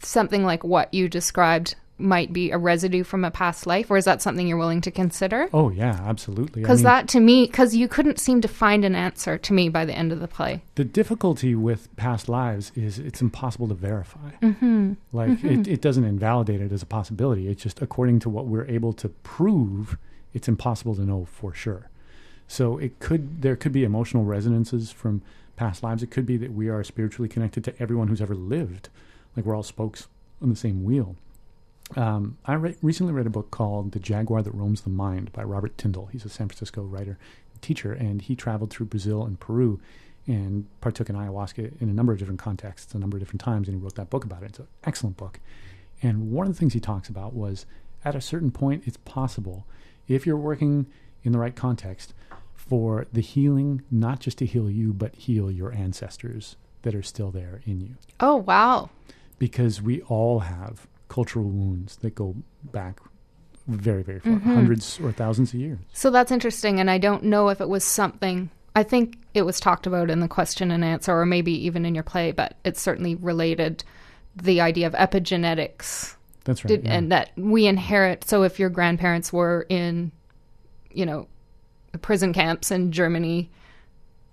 [0.00, 4.04] something like what you described might be a residue from a past life, or is
[4.04, 5.48] that something you're willing to consider?
[5.52, 6.60] Oh yeah, absolutely.
[6.60, 9.52] I Because mean, that to me, because you couldn't seem to find an answer to
[9.52, 10.62] me by the end of the play.
[10.74, 14.30] the difficulty with past lives is it's impossible to verify.
[14.42, 14.92] Mm-hmm.
[15.12, 17.48] Like It, it doesn't invalidate it as a possibility.
[17.48, 19.96] It's just according to what we're able to prove,
[20.34, 21.88] it's impossible to know for sure.
[22.48, 25.22] So it could there could be emotional resonances from
[25.56, 26.02] past lives.
[26.02, 28.90] It could be that we are spiritually connected to everyone who's ever lived,
[29.34, 30.08] like we're all spokes
[30.42, 31.16] on the same wheel.
[31.94, 35.44] Um, I re- recently read a book called The Jaguar That Roams the Mind by
[35.44, 36.06] Robert Tindall.
[36.06, 37.16] He's a San Francisco writer
[37.52, 39.80] and teacher, and he traveled through Brazil and Peru
[40.26, 43.68] and partook in ayahuasca in a number of different contexts, a number of different times,
[43.68, 44.46] and he wrote that book about it.
[44.50, 45.38] It's an excellent book.
[46.02, 47.64] And one of the things he talks about was
[48.04, 49.64] at a certain point, it's possible,
[50.08, 50.86] if you're working
[51.22, 52.12] in the right context,
[52.54, 57.30] for the healing not just to heal you, but heal your ancestors that are still
[57.30, 58.90] there in you Oh wow!
[59.38, 62.34] because we all have cultural wounds that go
[62.72, 63.00] back
[63.66, 64.54] very, very far, mm-hmm.
[64.54, 65.78] hundreds or thousands of years.
[65.92, 68.50] So that's interesting, and I don't know if it was something.
[68.76, 71.94] I think it was talked about in the question and answer, or maybe even in
[71.94, 73.82] your play, but it's certainly related.
[74.36, 76.14] The idea of epigenetics,
[76.44, 76.68] That's right.
[76.68, 76.92] did, yeah.
[76.92, 78.24] and that we inherit.
[78.24, 80.12] So if your grandparents were in,
[80.92, 81.26] you know,
[82.02, 83.50] prison camps in Germany,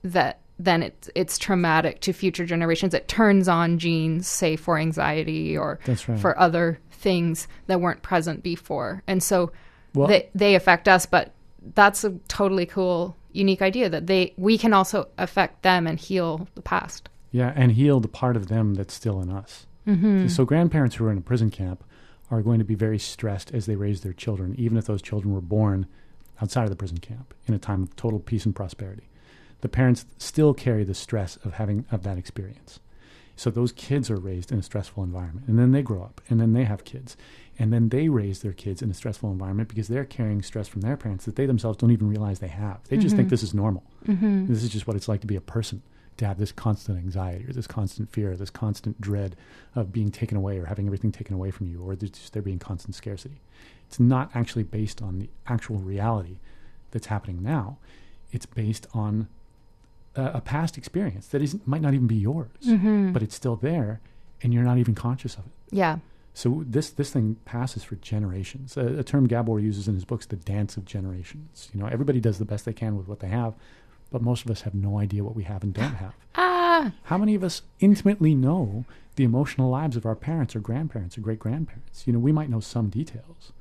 [0.03, 2.93] that then it's it's traumatic to future generations.
[2.93, 6.19] It turns on genes, say for anxiety or right.
[6.19, 9.51] for other things that weren't present before, and so
[9.93, 11.05] Well- they they affect us.
[11.05, 11.33] But
[11.75, 16.47] that's a totally cool, unique idea that they we can also affect them and heal
[16.55, 17.09] the past.
[17.31, 19.65] Yeah, and heal the part of them that's still in us.
[19.87, 20.27] Mm-hmm.
[20.27, 21.83] So, grandparents who are in a prison camp
[22.31, 25.33] are going to be very stressed as they raise their children, even if those children
[25.33, 25.87] were born
[26.41, 29.09] outside of the prison camp in a time of total peace and prosperity.
[29.63, 32.81] The parents still carry the stress of having of that experience.
[33.37, 36.37] So those kids are raised in a stressful environment, and then they grow up, and
[36.41, 37.15] then they have kids,
[37.57, 40.81] and then they raise their kids in a stressful environment because they're carrying stress from
[40.81, 42.81] their parents that they themselves don't even realize they have.
[42.89, 43.35] They just think mm-hmm.
[43.35, 43.85] this is normal.
[44.05, 44.47] Mm-hmm.
[44.47, 45.81] This is just what it's like to be a person,
[46.17, 49.37] to have this constant anxiety or this constant fear, or this constant dread
[49.75, 52.41] of being taken away or having everything taken away from you, or there's just there
[52.41, 53.39] being constant scarcity.
[53.87, 56.39] It's not actually based on the actual reality
[56.91, 57.77] that's happening now.
[58.33, 59.29] It's based on
[60.15, 62.49] a, a past experience that isn't might not even be yours,
[63.13, 63.99] but it's still there,
[64.41, 65.51] and you're not even conscious of it.
[65.71, 65.97] Yeah.
[66.33, 68.75] So this this thing passes for generations.
[68.77, 71.69] A, a term Gabor uses in his books, the dance of generations.
[71.73, 73.53] You know, everybody does the best they can with what they have,
[74.11, 76.13] but most of us have no idea what we have and don't have.
[76.35, 76.91] Ah.
[77.03, 81.21] How many of us intimately know the emotional lives of our parents or grandparents or
[81.21, 82.07] great grandparents?
[82.07, 83.51] You know, we might know some details,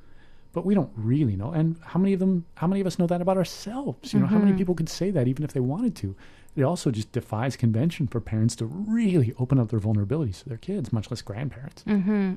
[0.54, 1.50] but we don't really know.
[1.50, 2.46] And how many of them?
[2.54, 4.14] How many of us know that about ourselves?
[4.14, 6.16] You know, how many people could say that even if they wanted to?
[6.54, 10.58] It also just defies convention for parents to really open up their vulnerabilities to their
[10.58, 11.82] kids, much less grandparents.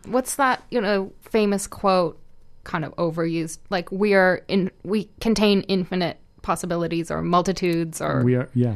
[0.05, 2.17] what's that you know famous quote
[2.63, 8.35] kind of overused like we are in we contain infinite possibilities or multitudes or We
[8.35, 8.75] are, yeah.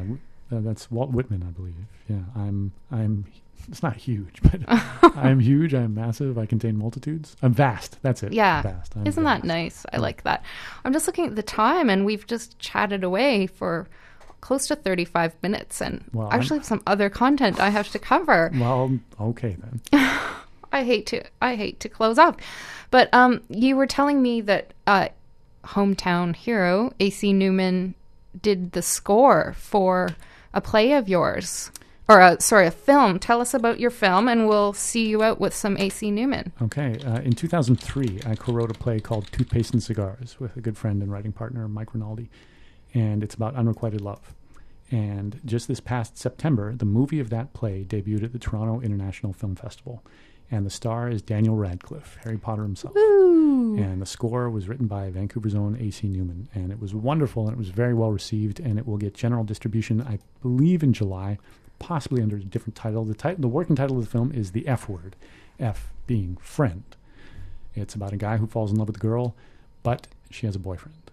[0.52, 1.76] Uh, that's Walt Whitman, I believe.
[2.08, 3.26] Yeah, I'm, I'm.
[3.68, 4.62] It's not huge, but
[5.16, 5.74] I'm huge.
[5.76, 6.38] I'm massive.
[6.40, 7.36] I contain multitudes.
[7.44, 7.98] I'm vast.
[8.02, 8.34] That's it.
[8.34, 8.96] yeah vast.
[8.96, 10.44] I'm isn't that nice i like that
[10.84, 13.88] i'm just looking at the time and we've just chatted away for
[14.42, 18.00] close to 35 minutes and Well, I actually have some other content i have to
[18.00, 19.82] cover Well, okay then.
[20.72, 22.36] I hate to I hate to close off.
[22.92, 25.10] But um you were telling me that uh
[25.66, 27.96] hometown hero AC Newman
[28.42, 30.10] did the score for
[30.54, 31.72] a play of yours
[32.08, 33.20] or a, sorry a film.
[33.20, 36.52] Tell us about your film and we'll see you out with some AC Newman.
[36.62, 36.98] Okay.
[37.06, 41.04] Uh, in 2003, I co-wrote a play called Toothpaste and Cigars with a good friend
[41.04, 42.30] and writing partner, Mike Rinaldi,
[42.94, 44.34] and it's about unrequited love.
[44.92, 49.34] And just this past September, the movie of that play debuted at the Toronto International
[49.34, 50.04] Film Festival,
[50.52, 52.96] and the star is Daniel Radcliffe, Harry Potter himself.
[52.96, 57.54] And the score was written by Vancouver's own AC Newman, and it was wonderful and
[57.54, 61.38] it was very well received, and it will get general distribution, I believe, in July,
[61.78, 63.06] possibly under a different title.
[63.06, 65.16] The title, the working title of the film is The F Word,
[65.60, 66.84] F being friend.
[67.76, 69.36] It's about a guy who falls in love with a girl,
[69.84, 71.12] but she has a boyfriend.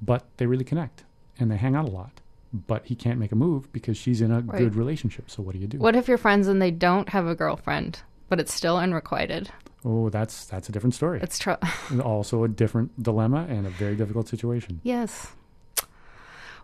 [0.00, 1.04] But they really connect,
[1.38, 2.20] and they hang out a lot.
[2.52, 4.58] But he can't make a move because she's in a Right.
[4.58, 5.30] good relationship.
[5.30, 5.78] So what do you do?
[5.78, 9.50] What if you're friends and they don't have a girlfriend, but it's still unrequited?
[9.84, 11.20] Oh, that's that's a different story.
[11.22, 11.56] It's true.
[12.02, 14.80] Also a different dilemma and a very difficult situation.
[14.82, 15.28] Yes.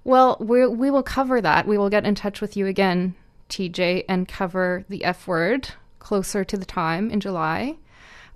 [0.05, 1.67] Well, we we will cover that.
[1.67, 3.15] We will get in touch with you again,
[3.49, 7.77] TJ, and cover the F word closer to the time in July.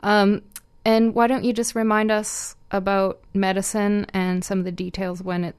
[0.03, 0.43] Um,
[0.85, 5.45] and why don't you just remind us about medicine and some of the details when
[5.45, 5.57] it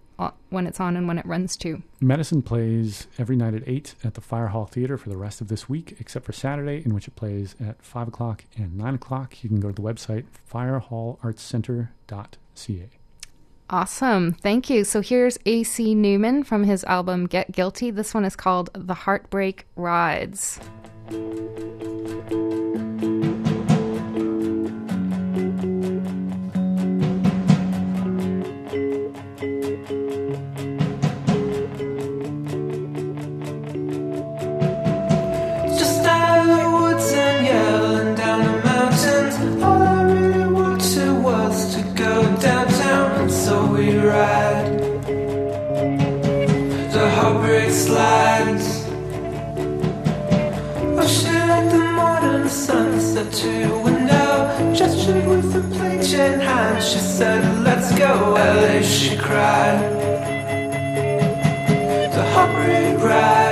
[0.49, 1.81] when it's on and when it runs too.
[1.99, 5.47] Medicine plays every night at 8 at the Fire Hall Theater for the rest of
[5.47, 9.43] this week, except for Saturday, in which it plays at 5 o'clock and 9 o'clock.
[9.43, 12.89] You can go to the website firehallartscenter.ca.
[13.71, 14.33] Awesome.
[14.33, 14.83] Thank you.
[14.83, 17.91] So here's AC Newman from his album Get Guilty.
[17.91, 20.59] This one is called The Heartbreak Rides.
[47.89, 48.67] Slides.
[51.51, 54.33] At the morning, the sunset to your window.
[54.77, 58.13] Gestured with a plate in hand, she said, Let's go.
[58.35, 59.79] LA, she cried.
[62.15, 63.48] The heartbreak rides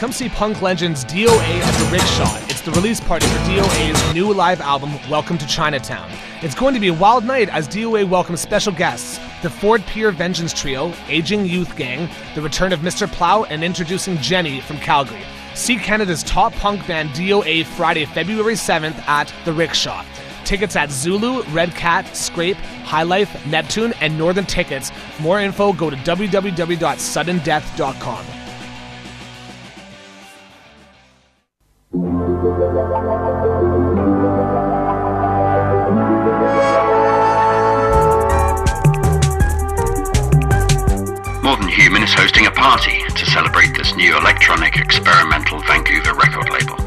[0.00, 2.34] come see punk legends DOA at the Rickshaw.
[2.48, 6.10] It's the release party for DOA's new live album, Welcome to Chinatown.
[6.40, 10.10] It's going to be a wild night as DOA welcomes special guests the Ford Pier
[10.10, 13.06] Vengeance Trio, Aging Youth Gang, the return of Mr.
[13.12, 15.20] Plow, and introducing Jenny from Calgary.
[15.54, 20.02] See Canada's top punk band DOA Friday, February 7th at the Rickshaw.
[20.46, 24.90] Tickets at Zulu, Red Cat, Scrape, High Life, Neptoon, and Northern Tickets.
[25.20, 28.26] More info, go to www.suddendeath.com.
[32.40, 32.56] Modern
[41.68, 46.80] Human is hosting a party to celebrate this new electronic experimental Vancouver record label.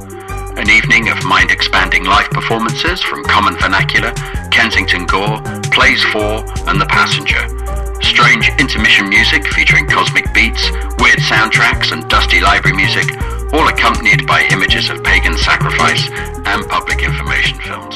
[0.57, 4.11] An evening of mind expanding live performances from Common Vernacular,
[4.49, 5.39] Kensington Gore,
[5.69, 6.21] Plays 4,
[6.67, 8.01] and The Passenger.
[8.01, 13.05] Strange intermission music featuring cosmic beats, weird soundtracks, and dusty library music
[13.53, 17.95] all accompanied by images of pagan sacrifice and public information films.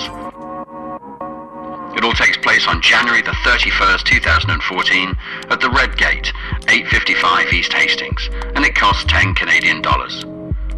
[1.98, 5.18] It all takes place on January the 31st, 2014
[5.50, 6.32] at the Red Gate,
[6.70, 10.22] 855 East Hastings, and it costs 10 Canadian dollars.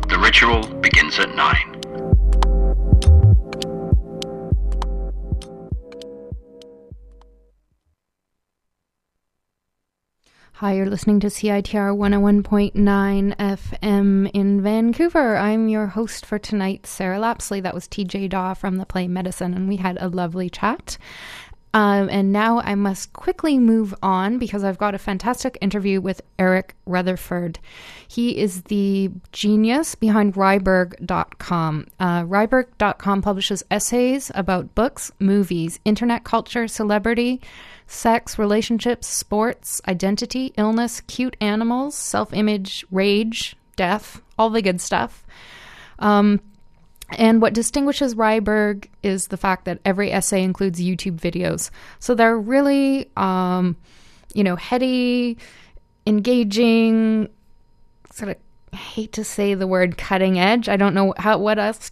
[0.07, 1.68] The ritual begins at 9.
[10.59, 12.73] Hi, you're listening to CITR 101.9
[13.37, 15.37] FM in Vancouver.
[15.37, 17.63] I'm your host for tonight, Sarah Lapsley.
[17.63, 20.97] That was TJ Dawe from the play Medicine, and we had a lovely chat.
[21.73, 26.21] Um, and now I must quickly move on because I've got a fantastic interview with
[26.39, 27.59] Eric Rutherford.
[28.07, 31.87] He is the genius behind Ryeberg.com.
[31.99, 37.39] Uh, Ryeberg.com publishes essays about books, movies, internet culture, celebrity,
[37.85, 45.23] sex, relationships, sports, identity, illness, cute animals, self image, rage, death, all the good stuff.
[45.99, 46.41] Um,
[47.11, 51.71] and what distinguishes Ryeberg is the fact that every essay includes YouTube videos.
[51.99, 53.75] So they're really, um,
[54.33, 55.37] you know, heady,
[56.05, 57.29] engaging,
[58.11, 60.69] sort of hate to say the word cutting edge.
[60.69, 61.91] I don't know how what else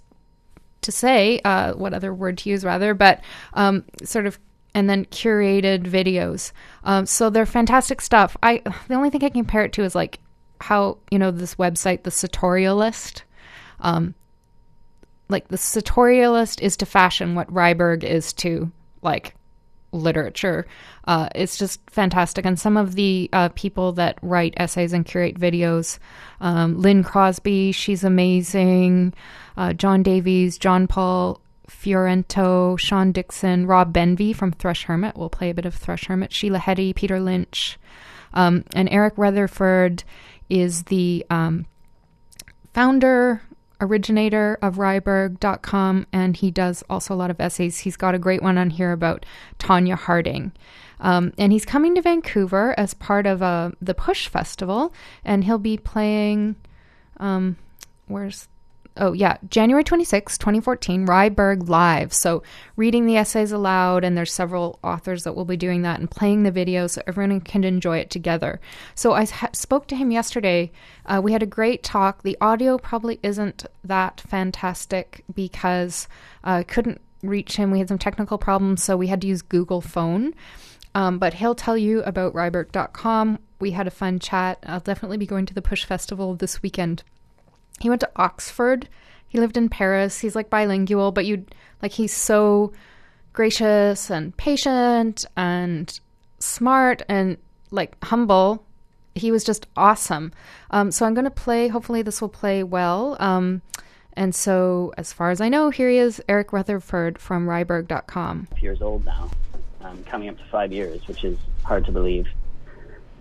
[0.81, 3.21] to say, uh, what other word to use rather, but
[3.53, 4.39] um, sort of
[4.73, 6.51] and then curated videos.
[6.83, 8.37] Um, so they're fantastic stuff.
[8.43, 10.19] I the only thing I can compare it to is like
[10.61, 13.23] how you know this website, the Sartorialist.
[13.79, 14.13] Um,
[15.29, 18.71] like the Sartorialist is to fashion what Ryeberg is to
[19.01, 19.35] like
[19.91, 20.65] literature.
[21.05, 22.45] Uh, it's just fantastic.
[22.45, 25.99] And some of the uh, people that write essays and curate videos,
[26.41, 29.13] um, Lynn Crosbie, she's amazing.
[29.55, 35.17] Uh, John Davies, John Paul Fiorento, Sean Dixon, Rob Benvie from Thrush Hermit.
[35.17, 36.33] We'll play a bit of Thrush Hermit.
[36.33, 37.77] Sheila Heti, Peter Lynch,
[38.33, 40.03] um, and Eric Rutherford
[40.49, 41.65] is the um,
[42.73, 43.41] founder
[43.79, 47.79] originator of Ryeberg.com, and he does also a lot of essays.
[47.79, 49.25] He's got a great one on here about
[49.59, 50.51] Tonya Harding.
[50.99, 55.59] Um, and he's coming to Vancouver as part of uh, the Push Festival, and he'll
[55.59, 56.55] be playing.
[57.17, 57.57] Um,
[58.07, 58.47] where's
[58.99, 59.37] oh yeah.
[59.49, 62.13] January 26 2014 ryeberg live.
[62.13, 62.43] So
[62.75, 66.43] reading the essays aloud and there's several authors that will be doing that and playing
[66.43, 68.59] the video so everyone can enjoy it together.
[68.95, 70.71] So i ha- spoke to him yesterday.
[71.05, 72.23] Uh, we had a great talk.
[72.23, 76.07] The audio probably isn't that fantastic because
[76.43, 77.71] i uh, couldn't reach him.
[77.71, 80.33] We had some technical problems so we had to use google phone.
[80.95, 84.59] Um, but he'll tell you about ryeberg.com we had a fun chat.
[84.67, 87.03] I'll definitely be going to the push festival this weekend
[87.79, 88.87] he went to Oxford.
[89.27, 90.19] He lived in Paris.
[90.19, 91.45] He's like bilingual, but you
[91.81, 92.73] like he's so
[93.33, 95.99] gracious and patient and
[96.39, 97.37] smart and
[97.71, 98.63] like humble.
[99.15, 100.31] He was just awesome.
[100.71, 101.67] Um, so I'm going to play.
[101.67, 103.17] Hopefully, this will play well.
[103.19, 103.61] Um,
[104.13, 108.47] and so, as far as I know, here he is, Eric Rutherford from Ryeberg.com.
[108.59, 109.29] Years old now,
[109.81, 112.27] um, coming up to five years, which is hard to believe.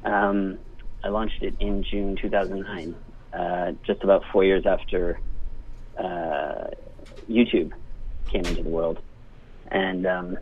[0.05, 0.59] Um,
[1.05, 2.95] I launched it in June 2009
[3.37, 5.21] uh, just about four years after
[5.99, 6.69] uh,
[7.29, 7.73] YouTube
[8.31, 8.99] came into the world.
[9.71, 10.39] And um,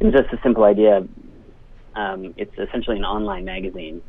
[0.00, 1.06] it was just a simple idea.
[1.94, 4.02] Um, it's essentially an online magazine,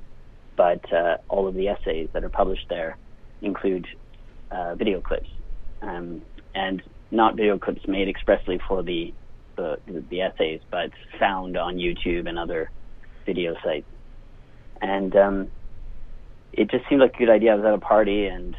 [0.55, 2.97] but uh, all of the essays that are published there
[3.41, 3.87] include
[4.51, 5.29] uh, video clips,
[5.81, 6.21] um,
[6.53, 6.81] and
[7.11, 9.13] not video clips made expressly for the,
[9.55, 9.79] the
[10.09, 12.71] the essays, but found on YouTube and other
[13.25, 13.87] video sites.
[14.81, 15.51] And um,
[16.57, 17.51] it just seemed like a good idea.
[17.51, 18.55] I was at a party and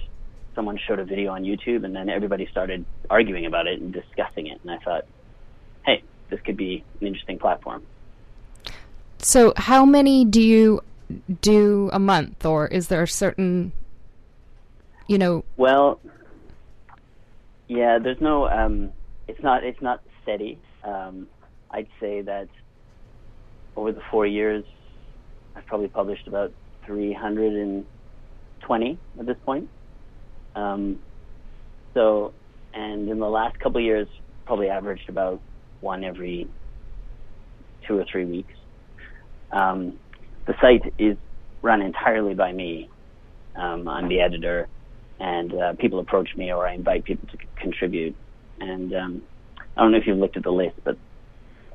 [0.55, 4.47] someone showed a video on YouTube, and then everybody started arguing about it and discussing
[4.47, 4.61] it.
[4.63, 5.07] And I thought,
[5.85, 7.83] hey, this could be an interesting platform.
[9.19, 10.83] So, how many do you
[11.41, 13.73] do a month, or is there a certain,
[15.07, 15.45] you know?
[15.57, 16.01] Well,
[17.69, 18.49] yeah, there's no.
[18.49, 18.93] Um,
[19.29, 19.65] it's not.
[19.65, 20.59] It's not steady.
[20.85, 21.29] Um,
[21.71, 22.49] I'd say that
[23.75, 24.65] over the four years,
[25.55, 26.53] I've probably published about
[26.87, 29.69] 320 at this point.
[30.55, 30.99] Um,
[31.95, 32.33] so,
[32.75, 34.09] and in the last couple of years,
[34.47, 35.41] probably averaged about
[35.81, 36.49] one every
[37.87, 38.55] two or three weeks.
[39.53, 39.99] Um,
[40.47, 41.17] the site is
[41.63, 42.89] run entirely by me.
[43.57, 44.69] Um, I'm the editor,
[45.19, 48.15] and uh, people approach me or I invite people to c- contribute.
[48.61, 49.23] And um,
[49.77, 50.97] I don't know if you've looked at the list, but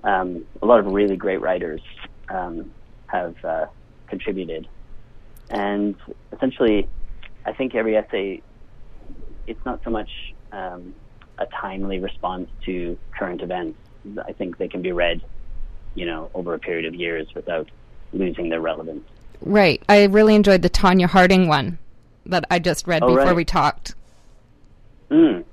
[0.03, 1.81] um, a lot of really great writers
[2.29, 2.71] um,
[3.07, 3.65] have uh,
[4.07, 4.67] contributed
[5.51, 5.95] and
[6.31, 6.87] essentially,
[7.45, 8.41] I think every essay,
[9.47, 10.09] it's not so much
[10.51, 10.93] um,
[11.37, 13.77] a timely response to current events.
[14.25, 15.21] I think they can be read,
[15.95, 17.69] you know, over a period of years without
[18.13, 19.03] losing their relevance.
[19.41, 19.81] Right.
[19.89, 21.77] I really enjoyed the Tonya Harding one
[22.25, 23.35] that I just read Oh, before right.
[23.35, 23.95] we talked.
[25.09, 25.43] Mm.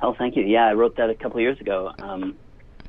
[0.00, 0.44] Oh, thank you.
[0.44, 1.92] Yeah, I wrote that a couple of years ago.
[1.98, 2.36] Um,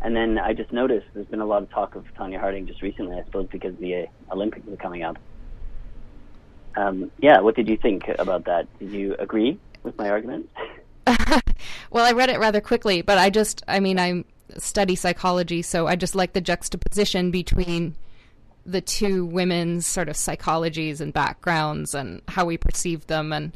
[0.02, 2.82] and then I just noticed there's been a lot of talk of Tonya Harding just
[2.82, 5.18] recently, I suppose, because the uh, Olympics are coming up.
[6.80, 8.68] Um, yeah, what did you think about that?
[8.80, 10.50] Did you agree with my argument?
[11.92, 14.24] Well, I read it rather quickly, but I just, I mean, I
[14.58, 17.96] study psychology, so I just like the juxtaposition between
[18.66, 23.56] the two women's sort of psychologies and backgrounds and how we perceive them and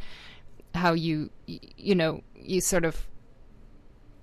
[0.73, 3.07] how you, you know, you sort of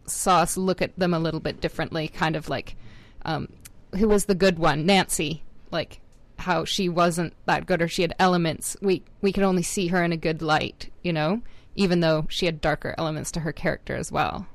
[0.06, 2.76] saw us look at them a little bit differently, kind of like,
[3.24, 3.48] um,
[3.96, 4.84] who was the good one?
[4.86, 5.44] Nancy.
[5.70, 6.00] Like,
[6.40, 8.76] how she wasn't that good or she had elements.
[8.82, 11.42] We, we could only see her in a good light, you know?
[11.74, 14.46] even though she had darker elements to her character as well.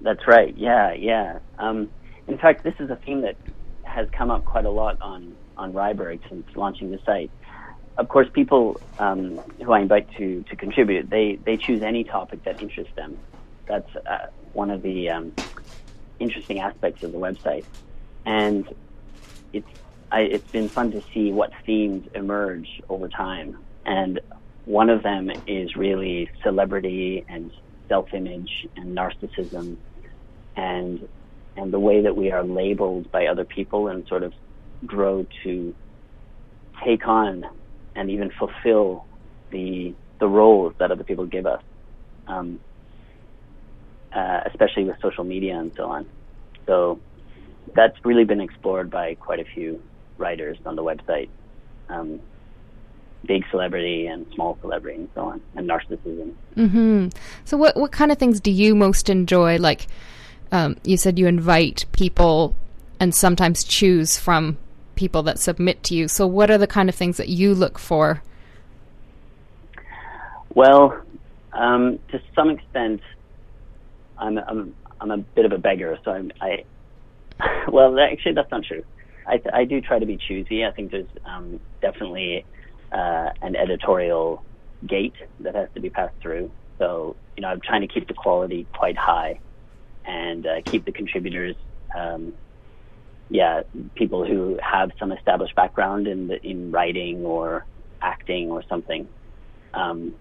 [0.00, 0.56] That's right.
[0.56, 1.38] Yeah, yeah.
[1.58, 1.90] Um,
[2.26, 3.36] in fact, this is a theme that
[3.84, 7.30] has come up quite a lot on on Ryeberg since launching the site.
[7.98, 12.42] Of course, people um, who I invite to to contribute, they they choose any topic
[12.44, 13.16] that interests them.
[13.66, 15.32] That's uh, one of the um,
[16.18, 17.64] interesting aspects of the website,
[18.26, 18.66] and
[19.52, 19.68] it's
[20.12, 23.56] I, it's been fun to see what themes emerge over time.
[23.86, 24.20] And
[24.66, 27.50] one of them is really celebrity and
[27.88, 29.76] self-image and narcissism
[30.54, 31.08] and
[31.56, 34.32] and the way that we are labeled by other people and sort of
[34.86, 35.74] grow to
[36.84, 37.44] take on
[37.94, 39.06] and even fulfill
[39.50, 41.62] the the roles that other people give us,
[42.28, 42.60] um,
[44.12, 46.06] uh, especially with social media and so on.
[46.66, 47.00] So
[47.74, 49.82] that's really been explored by quite a few
[50.18, 51.28] writers on the website.
[51.88, 52.20] Um,
[53.24, 56.34] big celebrity and small celebrity and so on, and narcissism.
[56.54, 57.08] hmm
[57.44, 59.58] So, what what kind of things do you most enjoy?
[59.58, 59.86] Like,
[60.50, 62.56] um, you said you invite people
[62.98, 64.58] and sometimes choose from
[64.94, 66.08] people that submit to you.
[66.08, 68.22] So, what are the kind of things that you look for?
[70.54, 71.00] Well,
[71.52, 73.00] um, to some extent,
[74.18, 76.64] I'm, I'm I'm a bit of a beggar, so I'm, I.
[77.68, 78.84] Well, actually, that's not true.
[79.26, 80.64] I I do try to be choosy.
[80.64, 82.44] I think there's um, definitely
[82.90, 84.44] uh, an editorial
[84.86, 86.50] gate that has to be passed through.
[86.78, 89.40] So you know, I'm trying to keep the quality quite high,
[90.04, 91.56] and uh, keep the contributors.
[91.96, 92.34] Um,
[93.28, 93.62] yeah,
[93.94, 97.64] people who have some established background in the, in writing or
[98.02, 99.08] acting or something.
[99.72, 100.14] Um,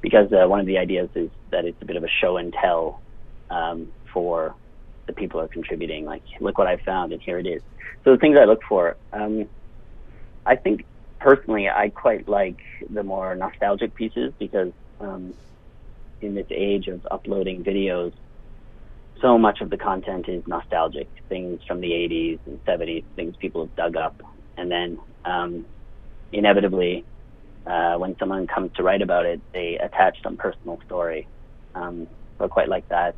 [0.00, 2.52] because uh, one of the ideas is that it's a bit of a show and
[2.52, 3.02] tell
[3.50, 4.54] um, for
[5.06, 6.04] the people are contributing.
[6.04, 7.62] Like, look what I found, and here it is.
[8.04, 9.46] So the things I look for, um,
[10.44, 10.84] I think
[11.18, 15.34] personally, I quite like the more nostalgic pieces because um,
[16.20, 18.12] in this age of uploading videos,
[19.20, 21.08] so much of the content is nostalgic.
[21.28, 24.22] Things from the 80s and 70s, things people have dug up,
[24.56, 25.66] and then um,
[26.32, 27.04] inevitably
[27.66, 31.26] uh, when someone comes to write about it, they attach some personal story.
[31.74, 32.06] Um,
[32.38, 33.14] so I quite like that.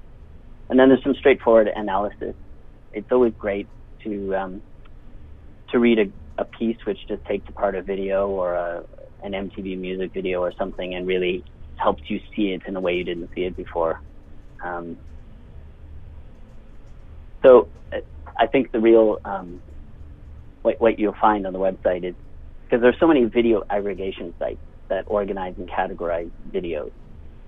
[0.69, 2.35] And then there's some straightforward analysis.
[2.93, 3.67] It's always great
[4.05, 4.63] to um,
[5.71, 8.85] to read a, a piece which just takes apart a video or a,
[9.23, 11.45] an MTV music video or something and really
[11.77, 14.01] helps you see it in a way you didn't see it before.
[14.63, 14.97] Um,
[17.43, 17.99] so uh,
[18.37, 19.63] I think the real um,
[20.63, 22.15] what, what you'll find on the website is
[22.65, 24.59] because there's so many video aggregation sites
[24.89, 26.91] that organize and categorize videos,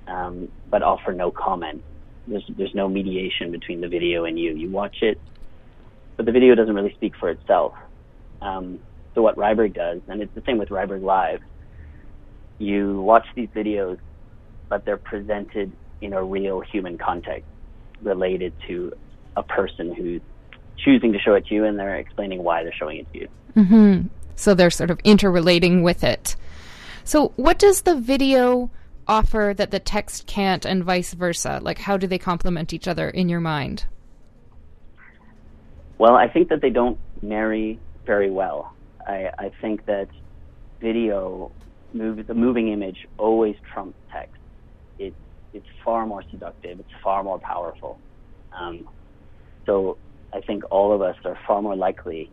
[0.06, 1.82] um, but offer no comment.
[2.26, 4.54] There's there's no mediation between the video and you.
[4.54, 5.20] You watch it,
[6.16, 7.74] but the video doesn't really speak for itself.
[8.40, 8.80] Um,
[9.14, 11.40] so what Ryeberg does, and it's the same with Ryeberg Live,
[12.58, 13.98] you watch these videos,
[14.68, 17.48] but they're presented in a real human context,
[18.02, 18.92] related to
[19.36, 20.20] a person who's
[20.76, 23.28] choosing to show it to you, and they're explaining why they're showing it to you.
[23.54, 24.00] hmm
[24.36, 26.36] So they're sort of interrelating with it.
[27.04, 28.70] So, what does the video
[29.10, 31.58] offer that the text can't, and vice versa?
[31.60, 33.86] Like, how do they complement each other in your mind?
[35.98, 38.72] Well, I think that they don't marry very well.
[39.06, 40.08] I, I think that
[40.80, 41.50] video,
[41.92, 44.36] move, the moving image, always trumps text.
[44.98, 45.12] It,
[45.52, 46.78] it's far more seductive.
[46.78, 47.98] It's far more powerful.
[48.52, 48.88] Um,
[49.66, 49.98] so
[50.32, 52.30] I think all of us are far more likely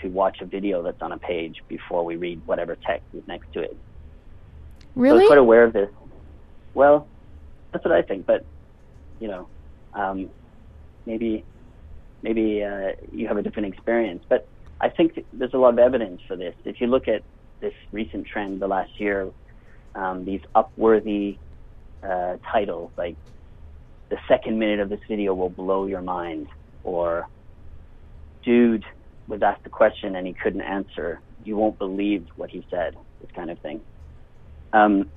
[0.00, 3.52] to watch a video that's on a page before we read whatever text is next
[3.54, 3.76] to it.
[4.94, 5.18] So I Really?
[5.20, 5.90] was quite aware of this.
[6.74, 7.06] Well,
[7.72, 8.44] that's what I think, but
[9.20, 9.48] you know,
[9.94, 10.30] um,
[11.06, 11.44] maybe
[12.22, 14.24] maybe uh, you have a different experience.
[14.28, 14.46] But
[14.80, 16.54] I think there's a lot of evidence for this.
[16.64, 17.22] If you look at
[17.60, 19.30] this recent trend the last year,
[19.94, 21.38] um, these upworthy
[22.02, 23.16] uh, titles like
[24.08, 26.48] the second minute of this video will blow your mind,
[26.84, 27.26] or
[28.42, 28.84] dude
[29.26, 31.20] was asked a question and he couldn't answer.
[31.44, 32.96] You won't believe what he said.
[33.20, 33.80] This kind of thing.
[34.72, 35.10] Um,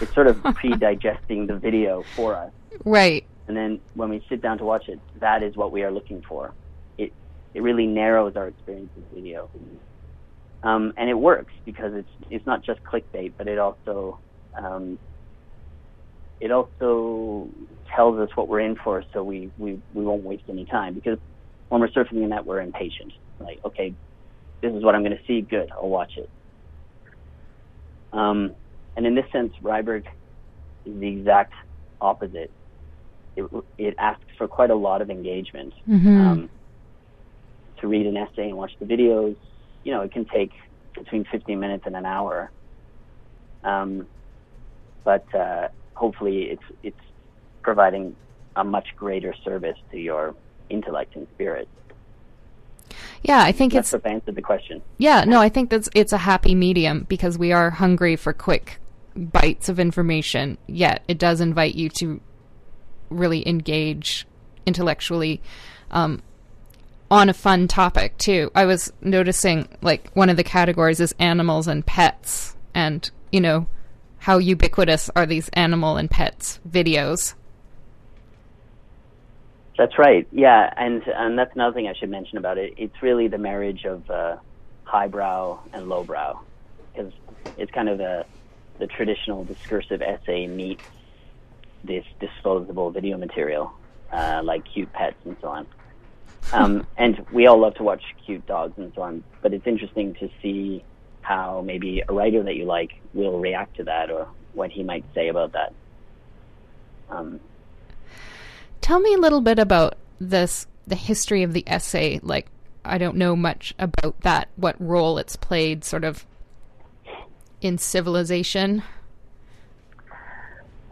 [0.00, 2.52] it's sort of pre-digesting the video for us,
[2.84, 3.24] Right.
[3.46, 6.22] and then when we sit down to watch it, that is what we are looking
[6.22, 6.52] for.
[6.98, 7.12] It
[7.54, 9.48] it really narrows our experience with video,
[10.62, 14.18] um, and it works because it's it's not just clickbait, but it also
[14.56, 14.98] um,
[16.40, 17.48] it also
[17.94, 20.94] tells us what we're in for, so we, we, we won't waste any time.
[20.94, 21.18] Because
[21.68, 23.12] when we're surfing the net, we're impatient.
[23.40, 23.92] Like, okay,
[24.60, 25.40] this is what I'm going to see.
[25.40, 26.30] Good, I'll watch it.
[28.12, 28.52] Um,
[28.98, 30.06] and in this sense, Ryeberg
[30.84, 31.54] is the exact
[32.00, 32.50] opposite.
[33.36, 33.44] It,
[33.78, 35.72] it asks for quite a lot of engagement.
[35.88, 36.26] Mhm.
[36.26, 36.50] Um,
[37.76, 39.36] to read an essay and watch the videos,
[39.84, 40.50] you know, it can take
[40.94, 42.50] between 15 minutes and an hour.
[43.62, 44.08] Um,
[45.04, 47.04] but uh, hopefully, it's it's
[47.62, 48.16] providing
[48.56, 50.34] a much greater service to your
[50.70, 51.68] intellect and spirit.
[53.22, 54.82] Yeah, I think That's it's answered the question.
[54.96, 58.80] Yeah, no, I think that's it's a happy medium because we are hungry for quick
[59.18, 60.56] bites of information.
[60.66, 62.20] Yet it does invite you to
[63.10, 64.26] really engage
[64.66, 65.40] intellectually
[65.90, 66.22] um,
[67.10, 68.50] on a fun topic too.
[68.54, 73.66] I was noticing like one of the categories is animals and pets, and you know
[74.18, 77.34] how ubiquitous are these animal and pets videos.
[79.78, 80.26] That's right.
[80.32, 82.74] Yeah, and and that's another thing I should mention about it.
[82.76, 84.36] It's really the marriage of uh,
[84.84, 86.40] highbrow and lowbrow,
[86.92, 87.12] because
[87.56, 88.26] it's kind of a
[88.78, 90.84] the traditional discursive essay meets
[91.84, 93.72] this disposable video material,
[94.12, 95.66] uh, like cute pets and so on.
[96.52, 100.14] Um, and we all love to watch cute dogs and so on, but it's interesting
[100.14, 100.82] to see
[101.22, 105.04] how maybe a writer that you like will react to that or what he might
[105.14, 105.72] say about that.
[107.10, 107.40] Um,
[108.80, 112.20] Tell me a little bit about this, the history of the essay.
[112.22, 112.46] Like,
[112.84, 116.26] I don't know much about that, what role it's played sort of
[117.60, 118.82] in civilization.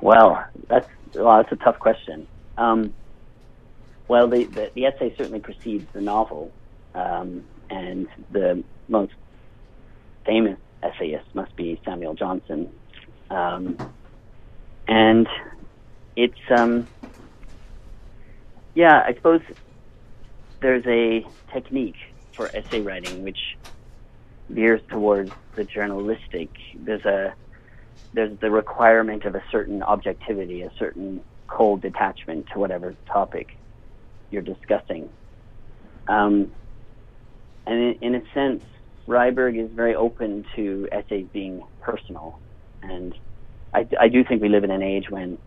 [0.01, 2.27] Well, that's well, that's a tough question.
[2.59, 2.93] Um,
[4.09, 6.53] well, the, the the essay certainly precedes the novel,
[6.95, 9.13] um, and the most
[10.25, 12.71] famous essayist must be Samuel Johnson,
[13.31, 13.77] um,
[14.87, 15.29] and
[16.15, 16.87] it's um,
[18.75, 19.41] yeah, I suppose
[20.61, 21.97] there's a technique
[22.33, 23.57] for essay writing which
[24.49, 26.51] veers towards the journalistic.
[26.75, 27.35] There's a
[28.13, 33.59] there's the requirement of a certain objectivity, a certain cold detachment to whatever topic
[34.31, 35.09] you're discussing.
[36.09, 36.53] Um,
[37.67, 38.63] and in, in a sense,
[39.07, 42.39] Ryeberg is very open to essays being personal.
[42.83, 43.15] And
[43.75, 45.39] I, I do think we live in an age when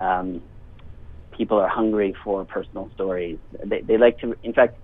[0.00, 0.42] um,
[1.36, 3.38] people are hungry for personal stories.
[3.64, 4.76] They, they like to, in fact,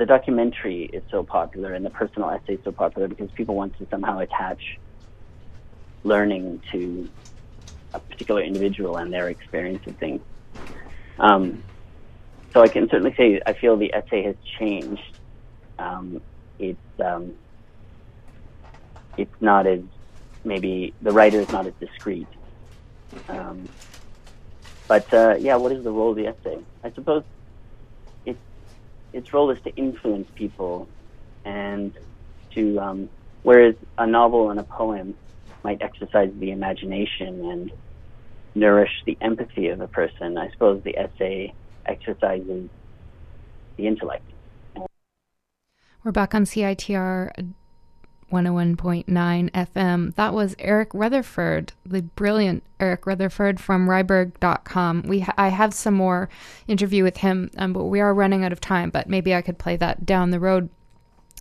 [0.00, 3.76] the documentary is so popular and the personal essay is so popular because people want
[3.76, 4.78] to somehow attach
[6.04, 7.06] learning to
[7.92, 10.22] a particular individual and their experience of things.
[11.18, 11.62] Um,
[12.54, 15.02] so I can certainly say I feel the essay has changed.
[15.78, 16.22] Um,
[16.58, 17.34] it's um,
[19.18, 19.80] it's not as
[20.44, 22.28] maybe the writer is not as discreet.
[23.28, 23.68] Um,
[24.88, 26.58] but uh, yeah, what is the role of the essay?
[26.82, 27.22] I suppose
[29.12, 30.88] its role is to influence people,
[31.44, 31.92] and
[32.54, 33.08] to um,
[33.42, 35.14] whereas a novel and a poem
[35.62, 37.72] might exercise the imagination and
[38.54, 40.38] nourish the empathy of a person.
[40.38, 41.54] I suppose the essay
[41.86, 42.68] exercises
[43.76, 44.24] the intellect.
[46.02, 47.52] We're back on CITR
[48.30, 49.06] 101.9
[49.50, 50.14] FM.
[50.14, 55.02] That was Eric Rutherford, the brilliant Eric Rutherford from Ryeberg.com.
[55.02, 56.28] We ha- I have some more
[56.66, 58.90] interview with him, um, but we are running out of time.
[58.90, 60.70] But maybe I could play that down the road.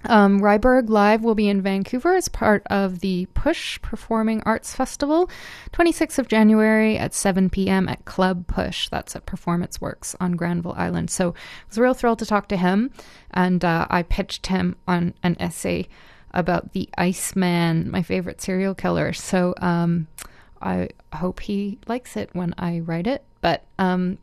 [0.06, 5.30] Um, Ryeberg Live will be in Vancouver as part of the Push Performing Arts Festival,
[5.74, 7.90] 26th of January at 7 p.m.
[7.90, 8.88] at Club Push.
[8.88, 11.10] That's at Performance Works on Granville Island.
[11.10, 11.34] So I
[11.68, 12.92] was real thrilled to talk to him,
[13.32, 15.90] and uh, I pitched him on an essay
[16.32, 19.14] about the Iceman, my favorite serial killer.
[19.14, 20.08] So um,
[20.62, 23.24] I hope he likes it when I write it.
[23.42, 24.18] But um,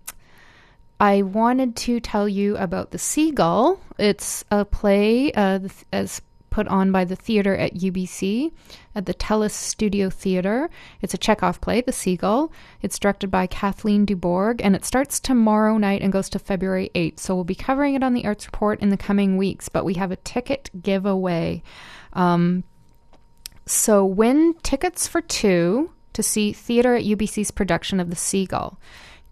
[1.01, 3.81] I wanted to tell you about The Seagull.
[3.99, 5.61] It's a play uh,
[5.93, 6.23] as
[6.57, 8.51] put on by the theater at UBC
[8.95, 10.71] at the Telus Studio Theater.
[11.03, 12.51] It's a Chekhov play, The Seagull.
[12.81, 17.21] It's directed by Kathleen Duborg, and it starts tomorrow night and goes to February 8th.
[17.21, 19.95] So we'll be covering it on the Arts Report in the coming weeks, but we
[19.95, 21.63] have a ticket giveaway.
[22.15, 22.65] Um,
[23.67, 28.81] So win tickets for two to see theater at UBC's production of The Seagull.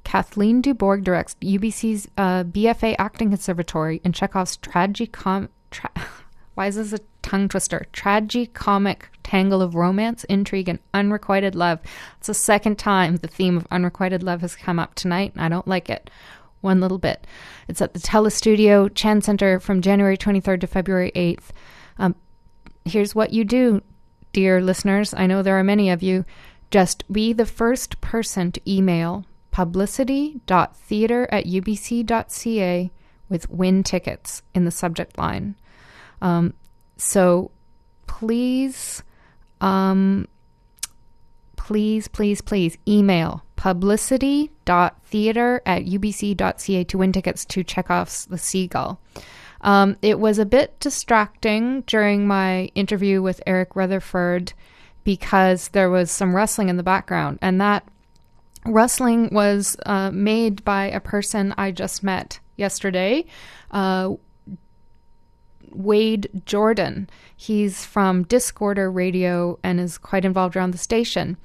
[0.04, 5.48] Kathleen Duborg directs UBC's uh, BFA Acting Conservatory and Chekhov's tragicom.
[5.70, 5.90] Tra-
[6.54, 7.86] why is this a tongue twister?
[7.92, 11.80] Tragicomic tangle of romance, intrigue, and unrequited love.
[12.18, 15.48] It's the second time the theme of unrequited love has come up tonight, and I
[15.48, 16.10] don't like it
[16.60, 17.26] one little bit.
[17.68, 21.50] It's at the Telus Studio Chan Center from January 23rd to February 8th.
[21.98, 22.14] Um,
[22.84, 23.82] here's what you do,
[24.32, 25.14] dear listeners.
[25.14, 26.24] I know there are many of you.
[26.70, 32.90] Just be the first person to email publicity.theater at ubc.ca
[33.28, 35.54] with win tickets in the subject line.
[36.22, 36.54] Um,
[36.96, 37.50] so
[38.06, 39.02] please,
[39.60, 40.28] um,
[41.56, 49.00] please, please, please email publicity.theater at ubc.ca to win tickets to Chekhov's The Seagull.
[49.62, 54.52] Um, it was a bit distracting during my interview with Eric Rutherford
[55.04, 57.88] because there was some rustling in the background, and that
[58.66, 63.24] rustling was uh, made by a person I just met yesterday.
[63.70, 64.14] Uh,
[65.74, 67.08] Wade Jordan.
[67.36, 71.36] He's from Discorder Radio and is quite involved around the station.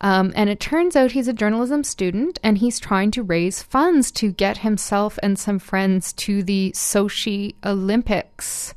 [0.00, 4.10] Um, and it turns out he's a journalism student and he's trying to raise funds
[4.12, 8.74] to get himself and some friends to the Sochi Olympics.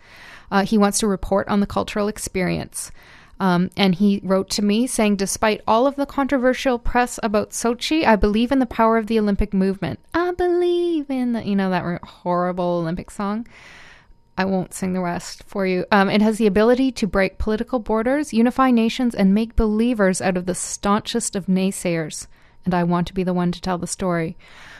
[0.52, 2.92] Uh, he wants to report on the cultural experience.
[3.40, 8.06] Um, and he wrote to me saying, Despite all of the controversial press about Sochi,
[8.06, 10.00] I believe in the power of the Olympic movement.
[10.14, 13.48] I believe in the, you know, that horrible Olympic song.
[14.38, 15.86] I won't sing the rest for you.
[15.92, 20.36] Um, it has the ability to break political borders, unify nations, and make believers out
[20.36, 22.28] of the staunchest of naysayers.
[22.66, 24.38] And I want to be the one to tell the story.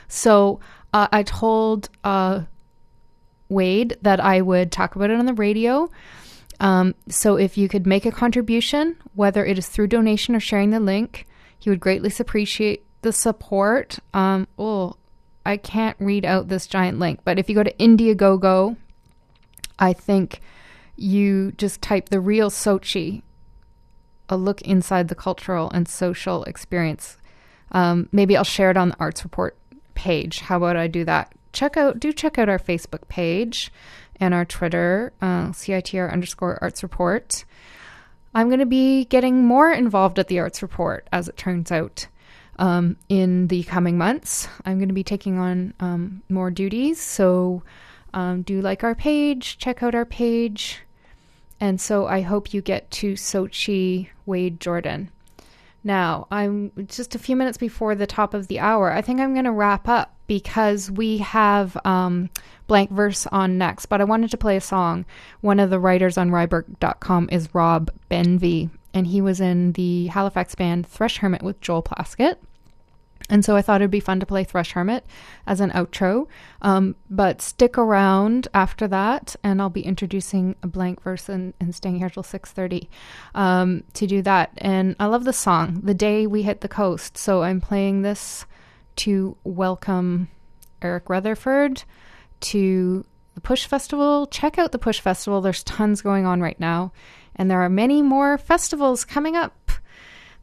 [0.08, 0.60] So
[0.92, 2.42] uh, I told uh,
[3.48, 5.90] Wade that I would talk about it on the radio.
[6.60, 10.70] Um, so if you could make a contribution, whether it is through donation or sharing
[10.70, 11.26] the link,
[11.58, 13.98] he would greatly appreciate the support.
[14.12, 14.96] Um, oh,
[15.44, 18.76] I can't read out this giant link, but if you go to Indiegogo,
[19.78, 20.40] I think
[20.96, 23.22] you just type the real Sochi,
[24.28, 27.16] a look inside the cultural and social experience.
[27.72, 29.56] Um, maybe I'll share it on the Arts Report
[29.94, 30.40] page.
[30.40, 31.32] How about I do that?
[31.52, 33.72] Check out, do check out our Facebook page
[34.20, 37.44] and our Twitter, uh, CITR underscore Arts Report.
[38.34, 42.06] I'm going to be getting more involved at the Arts Report, as it turns out,
[42.58, 44.48] um, in the coming months.
[44.64, 47.62] I'm going to be taking on um, more duties, so
[48.16, 50.80] um, do like our page, check out our page.
[51.60, 55.10] And so I hope you get to Sochi Wade Jordan.
[55.84, 58.90] Now, I'm just a few minutes before the top of the hour.
[58.90, 62.30] I think I'm going to wrap up because we have um,
[62.66, 63.86] blank verse on next.
[63.86, 65.04] But I wanted to play a song.
[65.42, 70.54] One of the writers on Ryeberg.com is Rob Benvie, and he was in the Halifax
[70.54, 72.36] band Thrush Hermit with Joel Plaskett.
[73.28, 75.04] And so I thought it'd be fun to play Thrush Hermit
[75.46, 76.28] as an outro.
[76.62, 81.74] Um, but stick around after that, and I'll be introducing a blank verse and, and
[81.74, 82.88] staying here till 6.30
[83.34, 84.52] um, to do that.
[84.58, 87.18] And I love the song, The Day We Hit the Coast.
[87.18, 88.46] So I'm playing this
[88.96, 90.28] to welcome
[90.80, 91.82] Eric Rutherford
[92.40, 93.04] to
[93.34, 94.26] the Push Festival.
[94.26, 95.40] Check out the Push Festival.
[95.40, 96.92] There's tons going on right now.
[97.34, 99.70] And there are many more festivals coming up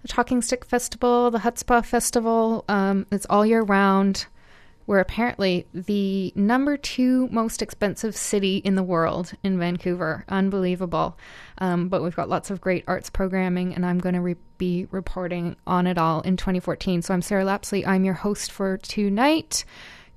[0.04, 2.66] the Talking Stick Festival, the Chutzpah Festival.
[2.68, 4.28] Um, it's all year round.
[4.86, 10.26] We're apparently the number two most expensive city in the world in Vancouver.
[10.28, 11.18] Unbelievable.
[11.60, 14.88] Um, but we've got lots of great arts programming, and I'm going to re- be
[14.92, 17.02] reporting on it all in 2014.
[17.02, 17.88] So I'm Sarah Lapsley.
[17.88, 19.64] I'm your host for tonight.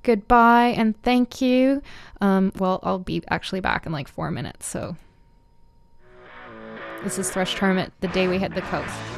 [0.03, 1.81] Goodbye and thank you.
[2.21, 4.67] Um, well, I'll be actually back in like four minutes.
[4.67, 4.97] So
[7.05, 9.16] this is Thrush Hermit, the day we hit the coast.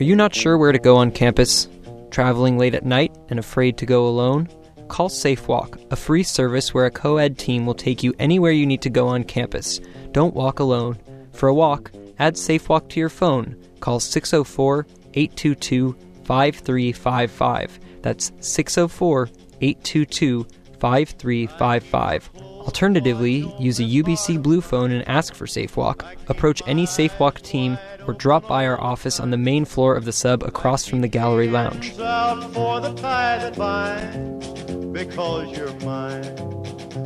[0.00, 1.66] Are you not sure where to go on campus?
[2.12, 4.48] Traveling late at night and afraid to go alone?
[4.86, 8.64] Call SafeWalk, a free service where a co ed team will take you anywhere you
[8.64, 9.80] need to go on campus.
[10.12, 10.98] Don't walk alone.
[11.32, 11.90] For a walk,
[12.20, 13.56] add SafeWalk to your phone.
[13.80, 17.80] Call 604 822 5355.
[18.00, 19.28] That's 604
[19.60, 20.46] 822
[20.78, 22.30] 5355.
[22.60, 26.04] Alternatively, use a UBC Blue phone and ask for SafeWalk.
[26.28, 30.12] Approach any SafeWalk team or drop by our office on the main floor of the
[30.12, 31.98] sub across from the gallery lounge.
[32.00, 34.48] out for the tie that binds
[34.92, 36.24] because you're mine.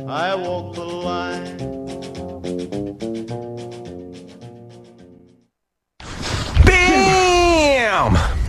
[0.07, 1.57] I walk the line.
[6.65, 8.43] Bam!